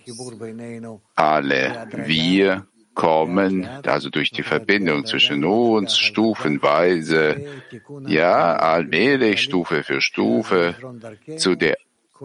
[1.15, 7.45] alle wir kommen, also durch die Verbindung zwischen uns, stufenweise,
[8.07, 10.76] ja, allmählich, Stufe für Stufe,
[11.36, 11.78] zu der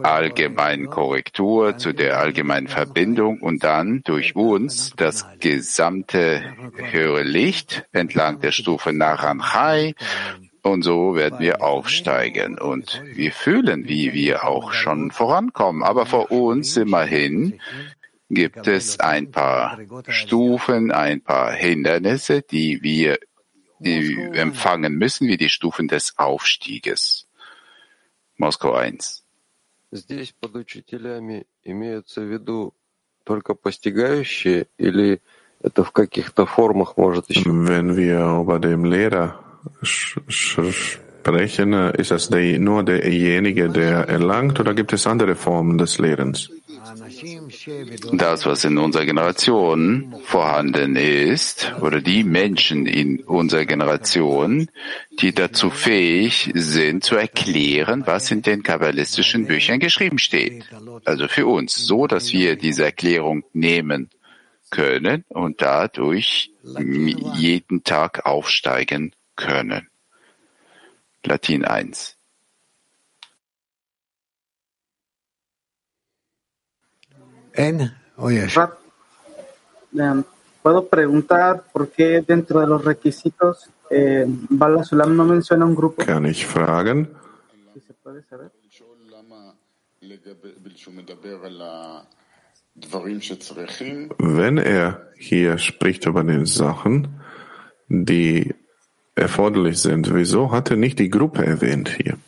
[0.03, 6.43] allgemeinen Korrektur, zu der allgemeinen Verbindung und dann durch uns das gesamte
[6.91, 9.95] höhere Licht entlang der Stufe Naranchai
[10.65, 15.83] und so werden wir aufsteigen und wir fühlen, wie wir auch schon vorankommen.
[15.83, 17.61] Aber vor uns immerhin
[18.31, 19.79] gibt es ein paar
[20.09, 23.19] Stufen, ein paar Hindernisse, die wir
[23.83, 27.29] empfangen müssen, wie die Stufen des Aufstieges.
[28.37, 29.24] Moskau 1.
[29.95, 32.75] Здесь под учителями имеются в виду
[33.23, 35.23] только постигающие или
[35.63, 37.49] это в каких-то формах может еще...
[37.49, 39.39] Wenn wir über dem Lehrer
[39.83, 46.51] sprechen, ist das nur derjenige, der erlangt, oder gibt es andere Formen des Lehrens?
[48.13, 54.69] Das, was in unserer Generation vorhanden ist, oder die Menschen in unserer Generation,
[55.21, 60.65] die dazu fähig sind, zu erklären, was in den kabbalistischen Büchern geschrieben steht.
[61.05, 64.11] Also für uns, so dass wir diese Erklärung nehmen
[64.71, 66.51] können und dadurch
[67.37, 69.89] jeden Tag aufsteigen können.
[71.25, 72.17] Latin 1.
[77.55, 78.47] En, oye.
[80.63, 86.03] Puedo preguntar por qué dentro de los requisitos eh, Bala Sulam no menciona un grupo.
[86.03, 87.09] Kann ich fragen?
[87.75, 88.51] Si se puede saber.
[94.19, 97.21] Wenn er hier spricht über den Sachen,
[97.89, 98.55] die
[99.15, 100.15] erforderlich sind.
[100.15, 102.19] Wieso hat er nicht die Gruppe erwähnt hier?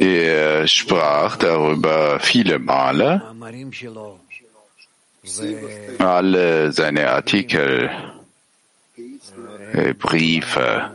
[0.00, 3.22] Er sprach darüber viele Male.
[5.98, 7.90] Alle seine Artikel,
[9.98, 10.90] Briefe,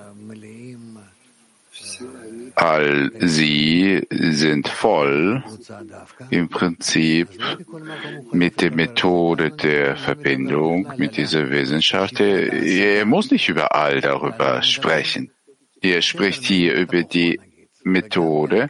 [2.55, 5.43] all sie sind voll
[6.29, 7.29] im Prinzip
[8.31, 12.19] mit der Methode der Verbindung mit dieser Wissenschaft.
[12.19, 15.31] Er, er muss nicht überall darüber sprechen.
[15.81, 17.39] Er spricht hier über die
[17.83, 18.69] Methode,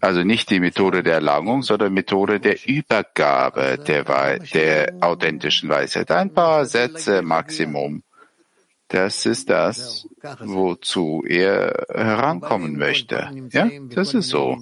[0.00, 6.10] also nicht die Methode der Erlangung, sondern Methode der Übergabe der, der authentischen Weisheit.
[6.10, 8.02] Ein paar Sätze Maximum.
[8.88, 10.06] Das ist das,
[10.40, 13.30] wozu er herankommen möchte.
[13.50, 14.58] Ja, das ist so.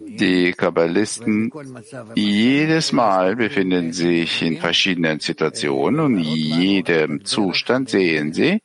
[0.00, 1.52] Die Kabbalisten
[2.14, 8.62] jedes Mal befinden sich in verschiedenen Situationen und in jedem Zustand sehen sie,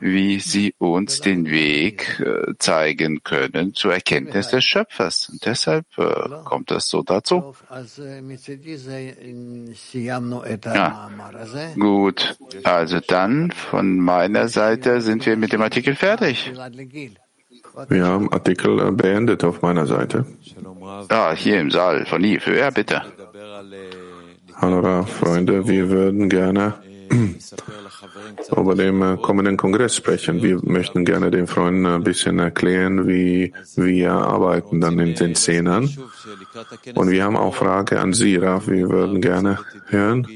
[0.00, 5.28] wie sie uns den Weg äh, zeigen können zur Erkenntnis des Schöpfers.
[5.30, 6.04] Und deshalb äh,
[6.44, 7.54] kommt es so dazu.
[10.64, 11.10] Ja,
[11.74, 12.36] gut.
[12.64, 16.52] Also dann von meiner Seite sind wir mit dem Artikel fertig.
[17.88, 20.24] Wir haben Artikel beendet auf meiner Seite.
[21.08, 22.46] Ah, hier im Saal von Yves.
[22.46, 23.02] Ja, bitte.
[24.56, 26.74] Hallo, Freunde, wir würden gerne
[28.56, 30.42] über den kommenden Kongress sprechen.
[30.42, 35.90] Wir möchten gerne den Freunden ein bisschen erklären, wie wir arbeiten dann in den Zehnern.
[36.94, 38.68] Und wir haben auch Frage an Sie, Raf.
[38.68, 39.58] Wir würden gerne
[39.88, 40.26] hören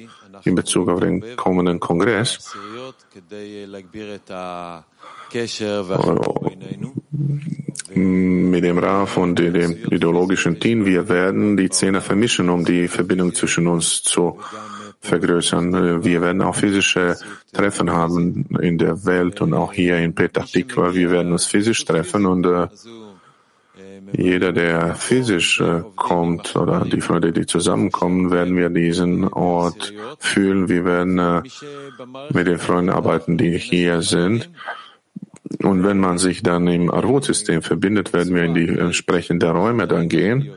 [0.44, 2.54] in Bezug auf den kommenden Kongress.
[7.94, 13.34] Mit dem Raf und dem ideologischen Team, wir werden die Zehner vermischen, um die Verbindung
[13.34, 14.38] zwischen uns zu
[15.00, 16.04] vergrößern.
[16.04, 17.16] Wir werden auch physische
[17.52, 20.94] Treffen haben in der Welt und auch hier in Petah Tikva.
[20.94, 22.68] Wir werden uns physisch treffen und äh,
[24.12, 30.68] jeder, der physisch äh, kommt oder die Freunde, die zusammenkommen, werden wir diesen Ort fühlen.
[30.68, 31.42] Wir werden äh,
[32.30, 34.50] mit den Freunden arbeiten, die hier sind.
[35.62, 40.08] Und wenn man sich dann im Arvut-System verbindet, werden wir in die entsprechenden Räume dann
[40.08, 40.52] gehen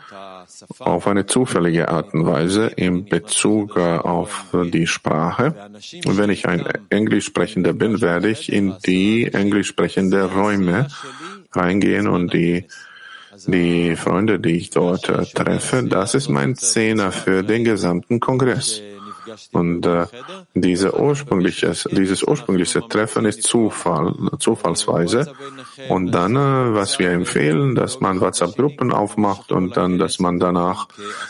[0.80, 5.56] auf eine zufällige Art und Weise in Bezug äh, auf die Sprache.
[6.06, 10.88] Und wenn ich ein Englisch sprechender bin, werde ich in die englisch sprechende Räume
[11.52, 12.66] reingehen und die
[13.48, 18.82] die Freunde, die ich dort äh, treffe, das ist mein Zehner für den gesamten Kongress.
[19.52, 20.06] Und äh,
[20.54, 25.34] diese ursprüngliches, dieses ursprüngliche Treffen ist Zufall, zufallsweise.
[25.90, 30.88] Und dann, äh, was wir empfehlen, dass man WhatsApp-Gruppen aufmacht und dann, dass man danach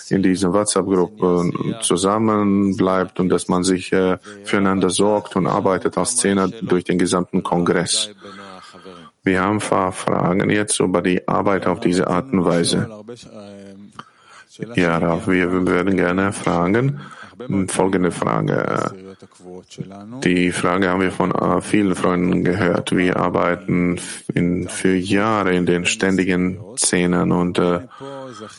[0.09, 6.17] in diesen WhatsApp-Gruppen zusammen bleibt und dass man sich äh, füreinander sorgt und arbeitet als
[6.17, 8.11] Zehner durch den gesamten Kongress.
[9.23, 12.89] Wir haben ein paar Fragen jetzt über die Arbeit auf diese Art und Weise.
[14.75, 16.99] Ja, wir würden gerne fragen,
[17.67, 18.91] folgende Frage.
[20.23, 22.95] Die Frage haben wir von äh, vielen Freunden gehört.
[22.95, 23.99] Wir arbeiten
[24.33, 27.81] in, für Jahre in den ständigen Szenen und, äh,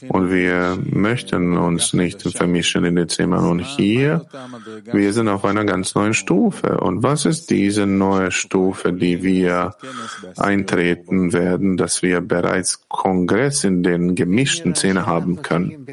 [0.08, 3.44] und wir möchten uns nicht vermischen in den Zimmern.
[3.48, 4.26] Und hier,
[4.92, 6.78] wir sind auf einer ganz neuen Stufe.
[6.78, 9.74] Und was ist diese neue Stufe, die wir
[10.36, 15.86] eintreten werden, dass wir bereits Kongress in den gemischten Szenen haben können?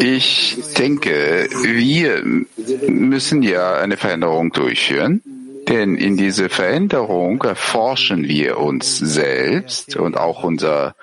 [0.00, 2.22] Ich denke, wir
[2.88, 5.22] müssen ja eine Veränderung durchführen,
[5.68, 10.94] denn in diese Veränderung erforschen wir uns selbst und auch unsere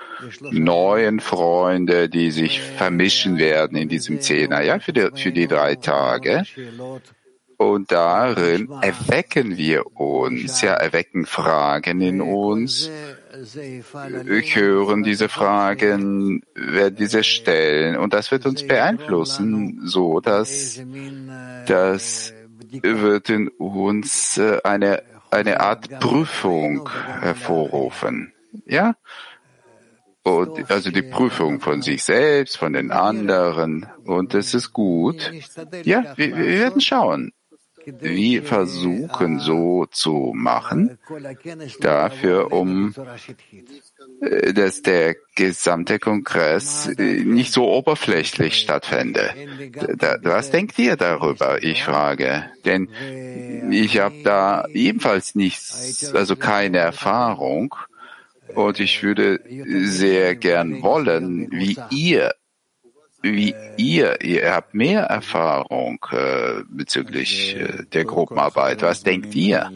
[0.41, 5.75] neuen Freunde, die sich vermischen werden in diesem Zehner, ja, für die, für die drei
[5.75, 6.43] Tage.
[7.57, 12.91] Und darin erwecken wir uns, ja, erwecken Fragen in uns,
[14.55, 20.81] hören diese Fragen, werden diese stellen und das wird uns beeinflussen, so dass
[21.67, 22.33] das
[22.71, 26.89] wird in uns äh, eine, eine Art Prüfung
[27.21, 28.33] hervorrufen.
[28.65, 28.95] Ja?
[30.23, 33.87] Und also die Prüfung von sich selbst, von den anderen.
[34.03, 35.31] Und es ist gut.
[35.83, 37.31] Ja, wir, wir werden schauen
[37.87, 40.97] wir versuchen so zu machen,
[41.79, 42.93] dafür, um
[44.21, 49.33] äh, dass der gesamte Kongress äh, nicht so oberflächlich stattfände.
[50.23, 51.63] Was denkt ihr darüber?
[51.63, 52.49] Ich frage.
[52.65, 52.89] Denn
[53.71, 57.73] ich habe da ebenfalls nichts, also keine Erfahrung.
[58.53, 59.41] Und ich würde
[59.85, 62.33] sehr gern wollen, wie ihr
[63.33, 68.81] wie ihr, ihr habt mehr Erfahrung äh, bezüglich äh, der Gruppenarbeit.
[68.81, 69.69] Was denkt ihr?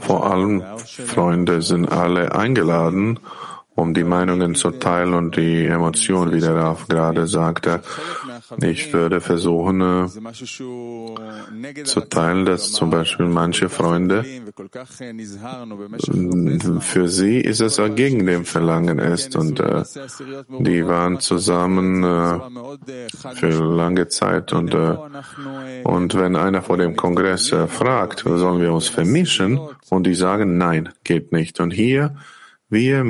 [0.00, 3.18] Vor allem, Freunde sind alle eingeladen,
[3.74, 7.80] um die Meinungen zu teilen und die Emotionen, wie der Raf gerade sagte.
[8.60, 10.06] Ich würde versuchen äh,
[11.84, 14.24] zu teilen, dass zum Beispiel manche Freunde,
[16.80, 19.84] für sie ist es gegen dem Verlangen ist und äh,
[20.58, 22.40] die waren zusammen äh,
[23.34, 24.96] für lange Zeit und, äh,
[25.84, 30.58] und wenn einer vor dem Kongress äh, fragt, sollen wir uns vermischen und die sagen,
[30.58, 31.60] nein, geht nicht.
[31.60, 32.16] Und hier
[32.72, 33.04] wir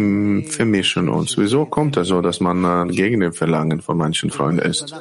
[0.50, 1.38] vermischen uns.
[1.38, 4.94] Wieso kommt es so, dass man äh, gegen den Verlangen von manchen Freunden ist?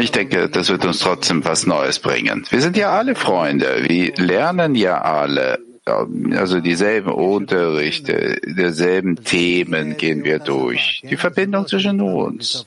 [0.00, 2.44] Ich denke, das wird uns trotzdem was Neues bringen.
[2.50, 3.84] Wir sind ja alle Freunde.
[3.86, 5.58] Wir lernen ja alle.
[5.86, 11.02] Also dieselben Unterrichte, derselben Themen gehen wir durch.
[11.08, 12.64] Die Verbindung zwischen uns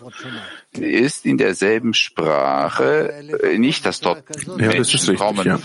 [0.74, 3.12] ist in derselben Sprache,
[3.58, 4.24] nicht, dass dort
[4.60, 5.60] ja, Menschen kommen ja.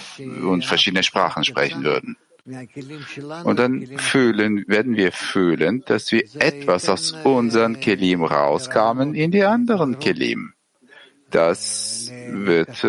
[0.48, 2.16] und verschiedene Sprachen sprechen würden.
[2.44, 9.44] Und dann fühlen, werden wir fühlen, dass wir etwas aus unseren Kelim rauskamen in die
[9.44, 10.52] anderen Kelim.
[11.30, 12.84] Das wird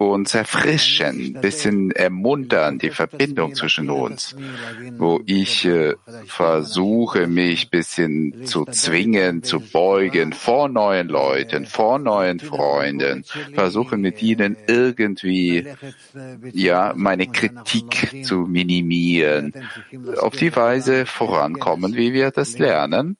[0.00, 4.34] äh, uns erfrischen, bisschen ermuntern, die Verbindung zwischen uns,
[4.98, 5.94] wo ich äh,
[6.26, 13.24] versuche, mich bisschen zu zwingen, zu beugen vor neuen Leuten, vor neuen Freunden,
[13.54, 15.66] versuche mit ihnen irgendwie,
[16.52, 19.52] ja, meine Kritik zu minimieren,
[20.18, 23.16] auf die Weise vorankommen, wie wir das lernen.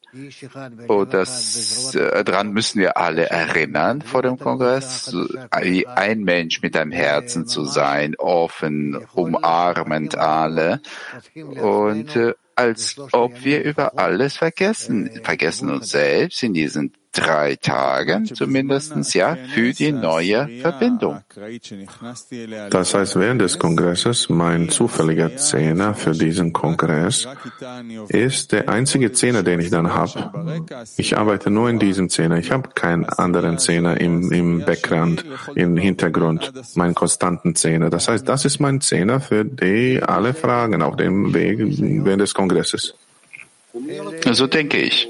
[0.88, 5.14] Und das, äh, daran müssen wir alle erinnern vor dem Kongress,
[5.62, 10.80] wie ein Mensch mit mit deinem Herzen zu sein, offen, umarmend alle.
[11.34, 18.26] Und äh, als ob wir über alles vergessen, vergessen uns selbst in diesen drei Tagen
[18.26, 21.20] zumindestens ja für die neue Verbindung.
[22.70, 27.26] Das heißt, während des Kongresses, mein zufälliger Zehner für diesen Kongress
[28.08, 30.64] ist der einzige Zehner, den ich dann habe.
[30.96, 32.38] Ich arbeite nur in diesem Zehner.
[32.38, 35.24] Ich habe keinen anderen Zehner im, im Background,
[35.56, 37.90] im Hintergrund, meinen konstanten Zehner.
[37.90, 42.34] Das heißt, das ist mein Zehner für die alle Fragen auf dem Weg während des
[42.34, 42.94] Kongresses.
[44.32, 45.08] So denke ich.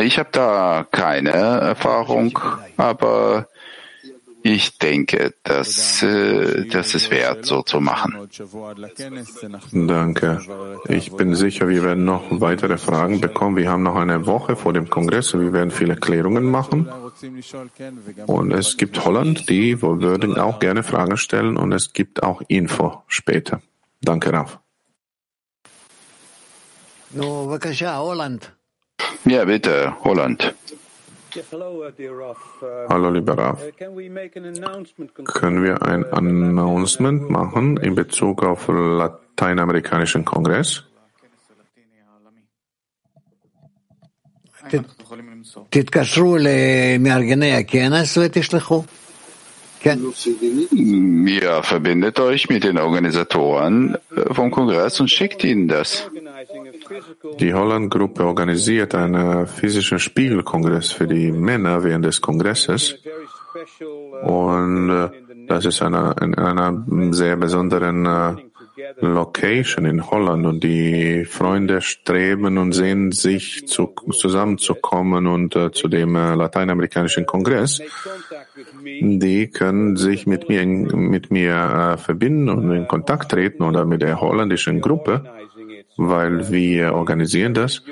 [0.00, 2.38] Ich habe da keine Erfahrung,
[2.76, 3.48] aber
[4.42, 8.16] ich denke, dass äh, das ist wert, so zu machen.
[9.72, 10.40] Danke.
[10.88, 13.56] Ich bin sicher, wir werden noch weitere Fragen bekommen.
[13.56, 16.88] Wir haben noch eine Woche vor dem Kongress und wir werden viele Klärungen machen.
[18.26, 23.02] Und es gibt Holland, die würden auch gerne Fragen stellen und es gibt auch Info
[23.08, 23.60] später.
[24.00, 24.58] Danke, Raf.
[29.24, 30.54] Ja, bitte, Holland.
[32.88, 33.62] Hallo, lieber Raf.
[35.24, 40.84] Können wir ein Announcement machen in Bezug auf den Lateinamerikanischen Kongress?
[49.82, 56.10] Ja, verbindet euch mit den Organisatoren äh, vom Kongress und schickt ihnen das.
[57.38, 62.96] Die Holland-Gruppe organisiert einen physischen Spiegelkongress für die Männer während des Kongresses.
[64.22, 65.10] Und äh,
[65.46, 68.34] das ist eine, in einer sehr besonderen äh,
[69.00, 75.88] Location in Holland und die Freunde streben und sehen sich zu, zusammenzukommen und äh, zu
[75.88, 77.80] dem äh, lateinamerikanischen Kongress.
[78.82, 84.02] Die können sich mit mir, mit mir äh, verbinden und in Kontakt treten oder mit
[84.02, 85.24] der holländischen Gruppe,
[86.00, 87.82] weil wir organisieren das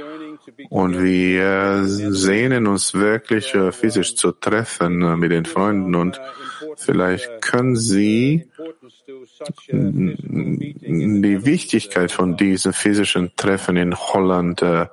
[0.70, 6.20] und wir sehnen uns wirklich äh, physisch zu treffen äh, mit den Freunden und
[6.76, 8.48] vielleicht können Sie
[9.70, 14.86] die Wichtigkeit von diesen physischen Treffen in Holland äh,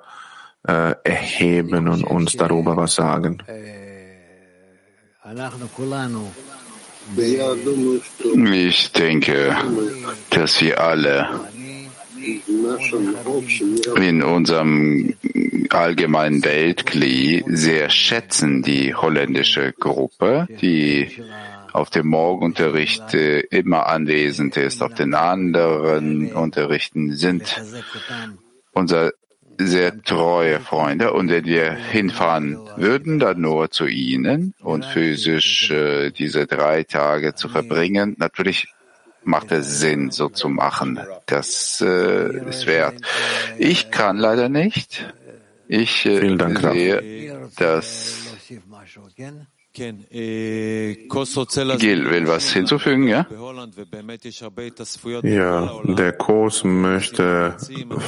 [0.67, 3.41] äh, erheben und uns darüber was sagen.
[8.53, 9.55] Ich denke,
[10.31, 11.29] dass wir alle
[13.95, 15.13] in unserem
[15.69, 21.09] allgemeinen Weltkli sehr schätzen die holländische Gruppe, die
[21.73, 27.61] auf dem Morgenunterricht äh, immer anwesend ist, auf den anderen Unterrichten sind
[28.71, 29.11] unser
[29.57, 31.13] sehr treue Freunde.
[31.13, 37.35] Und wenn wir hinfahren würden, dann nur zu ihnen und physisch äh, diese drei Tage
[37.35, 38.67] zu verbringen, natürlich
[39.25, 40.99] macht es Sinn, so zu machen.
[41.25, 42.95] Das äh, ist wert.
[43.57, 45.13] Ich kann leider nicht.
[45.67, 46.37] Ich äh,
[46.71, 48.25] sehe, dass
[51.77, 53.25] Gil will was hinzufügen, ja?
[55.23, 57.55] Ja, der Kurs möchte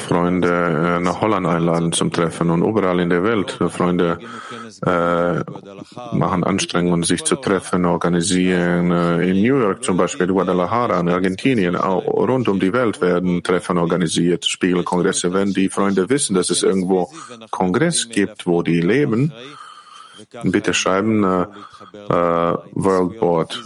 [0.07, 3.57] Freunde nach Holland einladen zum Treffen und überall in der Welt.
[3.69, 4.19] Freunde
[4.85, 5.39] äh,
[6.15, 8.91] machen Anstrengungen, sich zu treffen, organisieren.
[9.21, 13.77] In New York zum Beispiel, Guadalajara, in Argentinien, auch rund um die Welt werden Treffen
[13.77, 15.33] organisiert, Spiegelkongresse.
[15.33, 17.11] Wenn die Freunde wissen, dass es irgendwo
[17.51, 19.33] Kongress gibt, wo die leben,
[20.43, 21.43] Bitte schreiben äh,
[22.09, 23.63] äh, World Board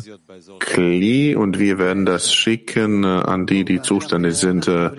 [0.59, 4.91] CLI und wir werden das schicken äh, an die, die zuständig sind äh,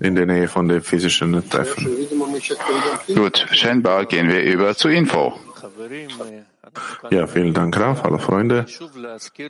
[0.00, 1.88] in der Nähe von den physischen Treffen.
[3.14, 5.34] Gut, scheinbar gehen wir über zu Info.
[7.10, 8.64] Ja, vielen Dank, Raf, alle Freunde.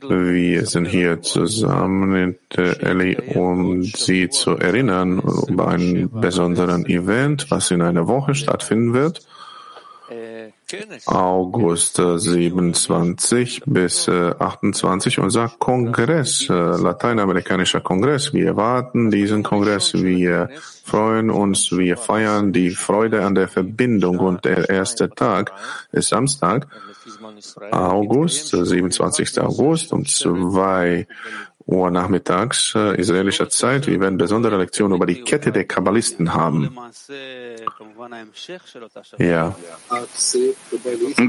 [0.09, 7.71] Wir sind hier zusammen mit Ellie, um Sie zu erinnern über einen besonderen Event, was
[7.71, 9.21] in einer Woche stattfinden wird.
[11.05, 18.33] August 27 bis 28 unser Kongress, lateinamerikanischer Kongress.
[18.33, 20.49] Wir erwarten diesen Kongress, wir
[20.83, 25.51] freuen uns, wir feiern die Freude an der Verbindung und der erste Tag
[25.91, 26.67] ist Samstag,
[27.71, 29.39] August, 27.
[29.41, 31.07] August um zwei
[31.65, 33.87] Uhr nachmittags äh, israelischer Zeit.
[33.87, 36.77] Wir werden besondere Lektionen über die Kette der Kabbalisten haben.
[39.17, 39.55] Ja.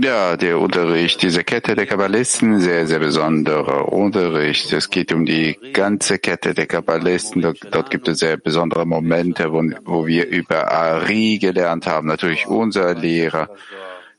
[0.03, 4.73] Ja, der Unterricht, diese Kette der Kabbalisten, sehr, sehr besonderer Unterricht.
[4.73, 7.43] Es geht um die ganze Kette der Kabbalisten.
[7.43, 12.09] Dort, dort gibt es sehr besondere Momente, wo, wo wir über Ari gelernt haben.
[12.09, 13.49] Natürlich unser Lehrer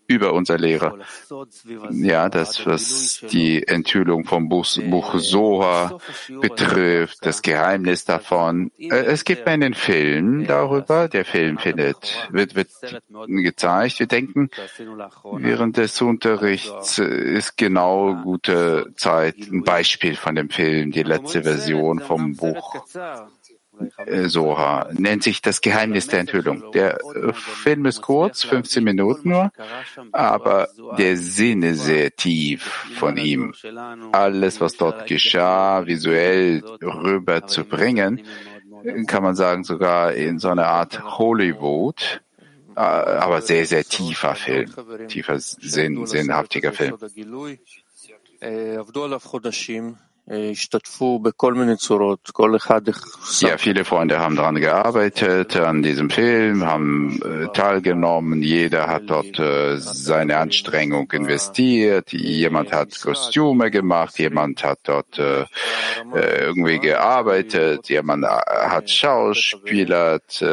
[0.08, 0.98] über unser Lehrer.
[1.92, 5.98] Ja, das, was die Enthüllung vom Buch, Buch Soha
[6.42, 8.72] betrifft, das Geheimnis davon.
[8.78, 11.08] Äh, es gibt einen Film darüber.
[11.08, 12.70] Der Film findet, wird, wird
[13.28, 14.00] gezeigt.
[14.00, 14.50] Wir denken,
[15.24, 22.00] während des Unterrichts ist genau gute Zeit ein Beispiel von dem Film, die letzte Version
[22.00, 22.86] vom Buch
[24.28, 26.72] Soha, nennt sich das Geheimnis der Enthüllung.
[26.74, 29.52] Der äh, Film ist kurz, 15 Minuten nur,
[30.12, 32.64] aber der Sinn ist sehr tief
[32.98, 33.54] von ihm.
[34.12, 38.22] Alles, was dort geschah, visuell rüberzubringen,
[39.08, 42.22] kann man sagen, sogar in so einer Art Hollywood,
[42.76, 44.72] äh, aber sehr, sehr tiefer Film,
[45.08, 46.98] tiefer Sinn, sinnhaftiger Film.
[53.42, 58.42] Ja, viele Freunde haben daran gearbeitet, an diesem Film, haben äh, teilgenommen.
[58.42, 62.12] Jeder hat dort äh, seine Anstrengung investiert.
[62.12, 65.42] Jemand hat Kostüme gemacht, jemand hat dort äh,
[66.16, 70.46] äh irgendwie gearbeitet, jemand hat Schauspieler, äh,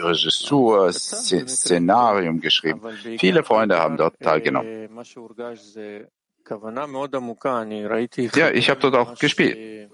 [0.00, 2.82] Regisseur, Szenarium geschrieben.
[3.18, 4.88] Viele Freunde haben dort teilgenommen.
[8.36, 9.90] Ja, ich habe dort auch gespielt.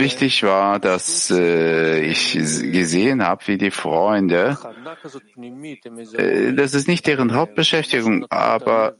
[0.00, 4.56] Wichtig war, dass äh, ich gesehen habe, wie die Freunde,
[6.14, 8.96] äh, das ist nicht deren Hauptbeschäftigung, aber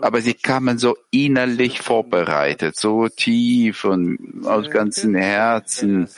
[0.00, 6.08] aber sie kamen so innerlich vorbereitet, so tief und aus ganzem Herzen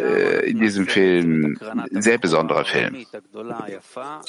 [0.00, 1.58] äh, in diesem Film.
[1.90, 3.04] Sehr besonderer Film.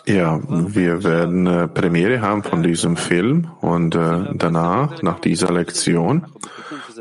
[0.06, 6.26] Ja, wir werden äh, Premiere haben von diesem Film und äh, danach, nach dieser Lektion,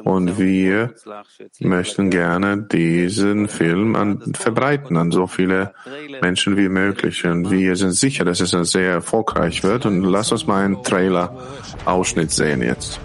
[0.04, 0.94] und wir
[1.60, 5.74] möchten gerne diesen Film an, verbreiten an so viele
[6.22, 7.24] Menschen wie möglich.
[7.24, 9.86] Und wir sind sicher, dass es sehr erfolgreich wird.
[9.86, 10.82] Und lass uns mal einen
[11.58, 13.00] Trailer-Ausschnitt sehen jetzt.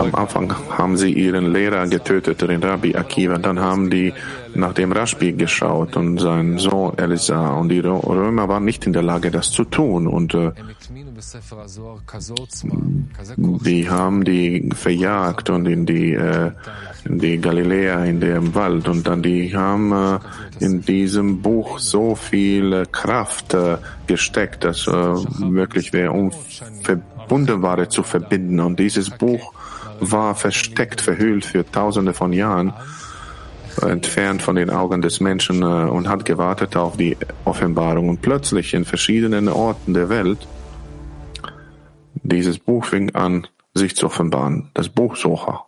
[0.00, 3.38] Am Anfang haben sie ihren Lehrer getötet, den Rabbi Akiva.
[3.38, 4.12] Dann haben die
[4.54, 7.52] nach dem Rashbi geschaut und seinen Sohn Elisa.
[7.52, 10.06] Und die Römer waren nicht in der Lage, das zu tun.
[10.06, 10.52] Und äh,
[13.36, 16.50] die haben die verjagt und in die, äh,
[17.04, 18.88] in die Galiläa, in dem Wald.
[18.88, 20.18] Und dann die haben äh,
[20.60, 28.02] in diesem Buch so viel Kraft äh, gesteckt, dass äh, wirklich wer unverbunden war zu
[28.02, 28.60] verbinden.
[28.60, 29.52] Und dieses Buch
[30.00, 32.72] war versteckt, verhüllt für tausende von Jahren
[33.80, 38.08] entfernt von den Augen des Menschen äh, und hat gewartet auf die Offenbarung.
[38.08, 40.46] Und plötzlich in verschiedenen Orten der Welt,
[42.22, 44.70] dieses Buch fing an, sich zu offenbaren.
[44.74, 45.66] Das Buch Socha.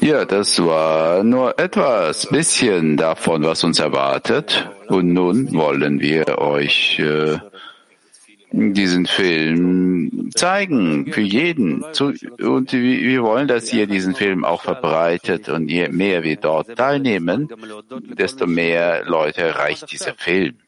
[0.00, 4.70] Ja, das war nur etwas bisschen davon, was uns erwartet.
[4.86, 7.38] Und nun wollen wir euch äh,
[8.52, 11.82] diesen Film zeigen für jeden.
[11.82, 15.48] Und wir wollen, dass ihr diesen Film auch verbreitet.
[15.48, 17.48] Und je mehr wir dort teilnehmen,
[18.18, 20.58] desto mehr Leute erreicht dieser Film.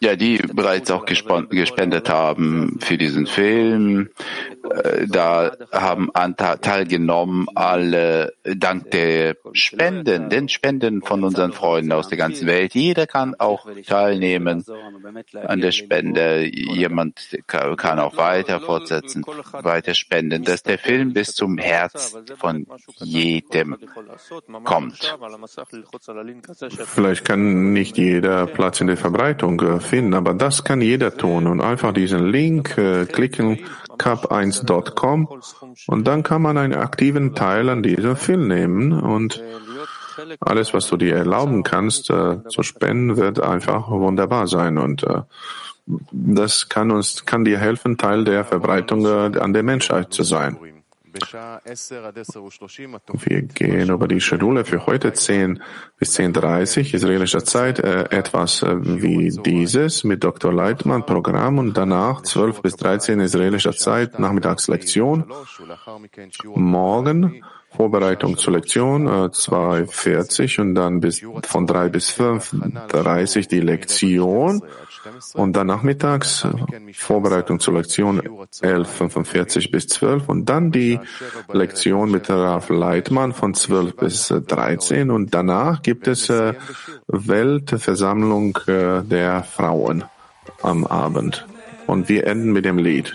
[0.00, 4.10] Ja, die bereits auch gespendet haben für diesen Film.
[4.70, 12.18] Äh, da haben teilgenommen alle dank der Spenden, den Spenden von unseren Freunden aus der
[12.18, 12.74] ganzen Welt.
[12.74, 14.64] Jeder kann auch teilnehmen
[15.46, 16.44] an der Spende.
[16.44, 22.66] Jemand kann auch weiter fortsetzen, weiter spenden, dass der Film bis zum Herz von
[22.98, 23.76] jedem
[24.64, 25.16] kommt.
[26.84, 31.46] Vielleicht kann nicht jeder Platz in der Verbreitung äh, finden, aber das kann jeder tun.
[31.46, 33.60] Und einfach diesen Link äh, klicken,
[33.98, 35.28] cap1.com
[35.86, 38.92] und dann kann man einen aktiven Teil an diesem Film nehmen.
[38.92, 39.42] Und
[40.40, 44.78] alles, was du dir erlauben kannst äh, zu spenden, wird einfach wunderbar sein.
[44.78, 45.22] Und äh,
[46.10, 50.56] das kann uns, kann dir helfen, Teil der Verbreitung äh, an der Menschheit zu sein.
[53.24, 55.62] Wir gehen über die Schedule für heute 10
[55.98, 60.52] bis 10.30 israelischer Zeit, äh, etwas äh, wie dieses mit Dr.
[60.52, 65.24] Leitmann Programm und danach 12 bis 13 israelischer Zeit Nachmittagslektion.
[66.54, 67.42] Morgen
[67.76, 74.62] Vorbereitung zur Lektion, äh, 2.40 und dann bis von 3 bis 5.30 die Lektion
[75.34, 76.46] und dann nachmittags
[76.94, 81.00] Vorbereitung zur Lektion 11.45 bis 12 und dann die
[81.52, 86.54] Lektion mit Ralf Leitmann von 12 bis 13 und danach gibt es äh,
[87.08, 90.04] Weltversammlung äh, der Frauen
[90.62, 91.46] am Abend.
[91.86, 93.14] Und wir enden mit dem Lied.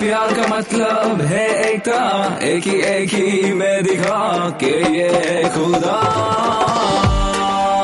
[0.00, 5.96] प्यार का मतलब है एकता एक ही एक ही में दिखा के ये खुदा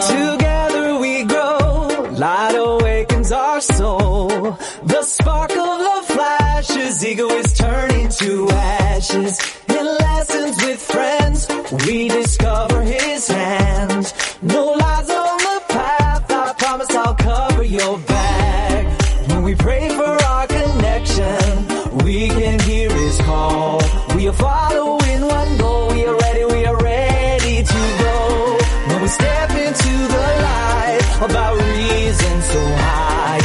[0.09, 4.59] Together we grow, light awakens our soul.
[4.93, 9.41] The sparkle of flashes, ego is turning to ashes.
[9.69, 11.49] In lessons with friends,
[11.87, 14.13] we discover his hand.
[14.43, 18.87] No lies on the path, I promise I'll cover your back.
[19.31, 19.96] When we pray for our connection,
[22.08, 23.82] we can hear his call.
[24.16, 25.90] We are following one goal.
[25.90, 28.58] We are ready, we are ready to go.
[28.88, 33.42] When we step into the light about reason so high,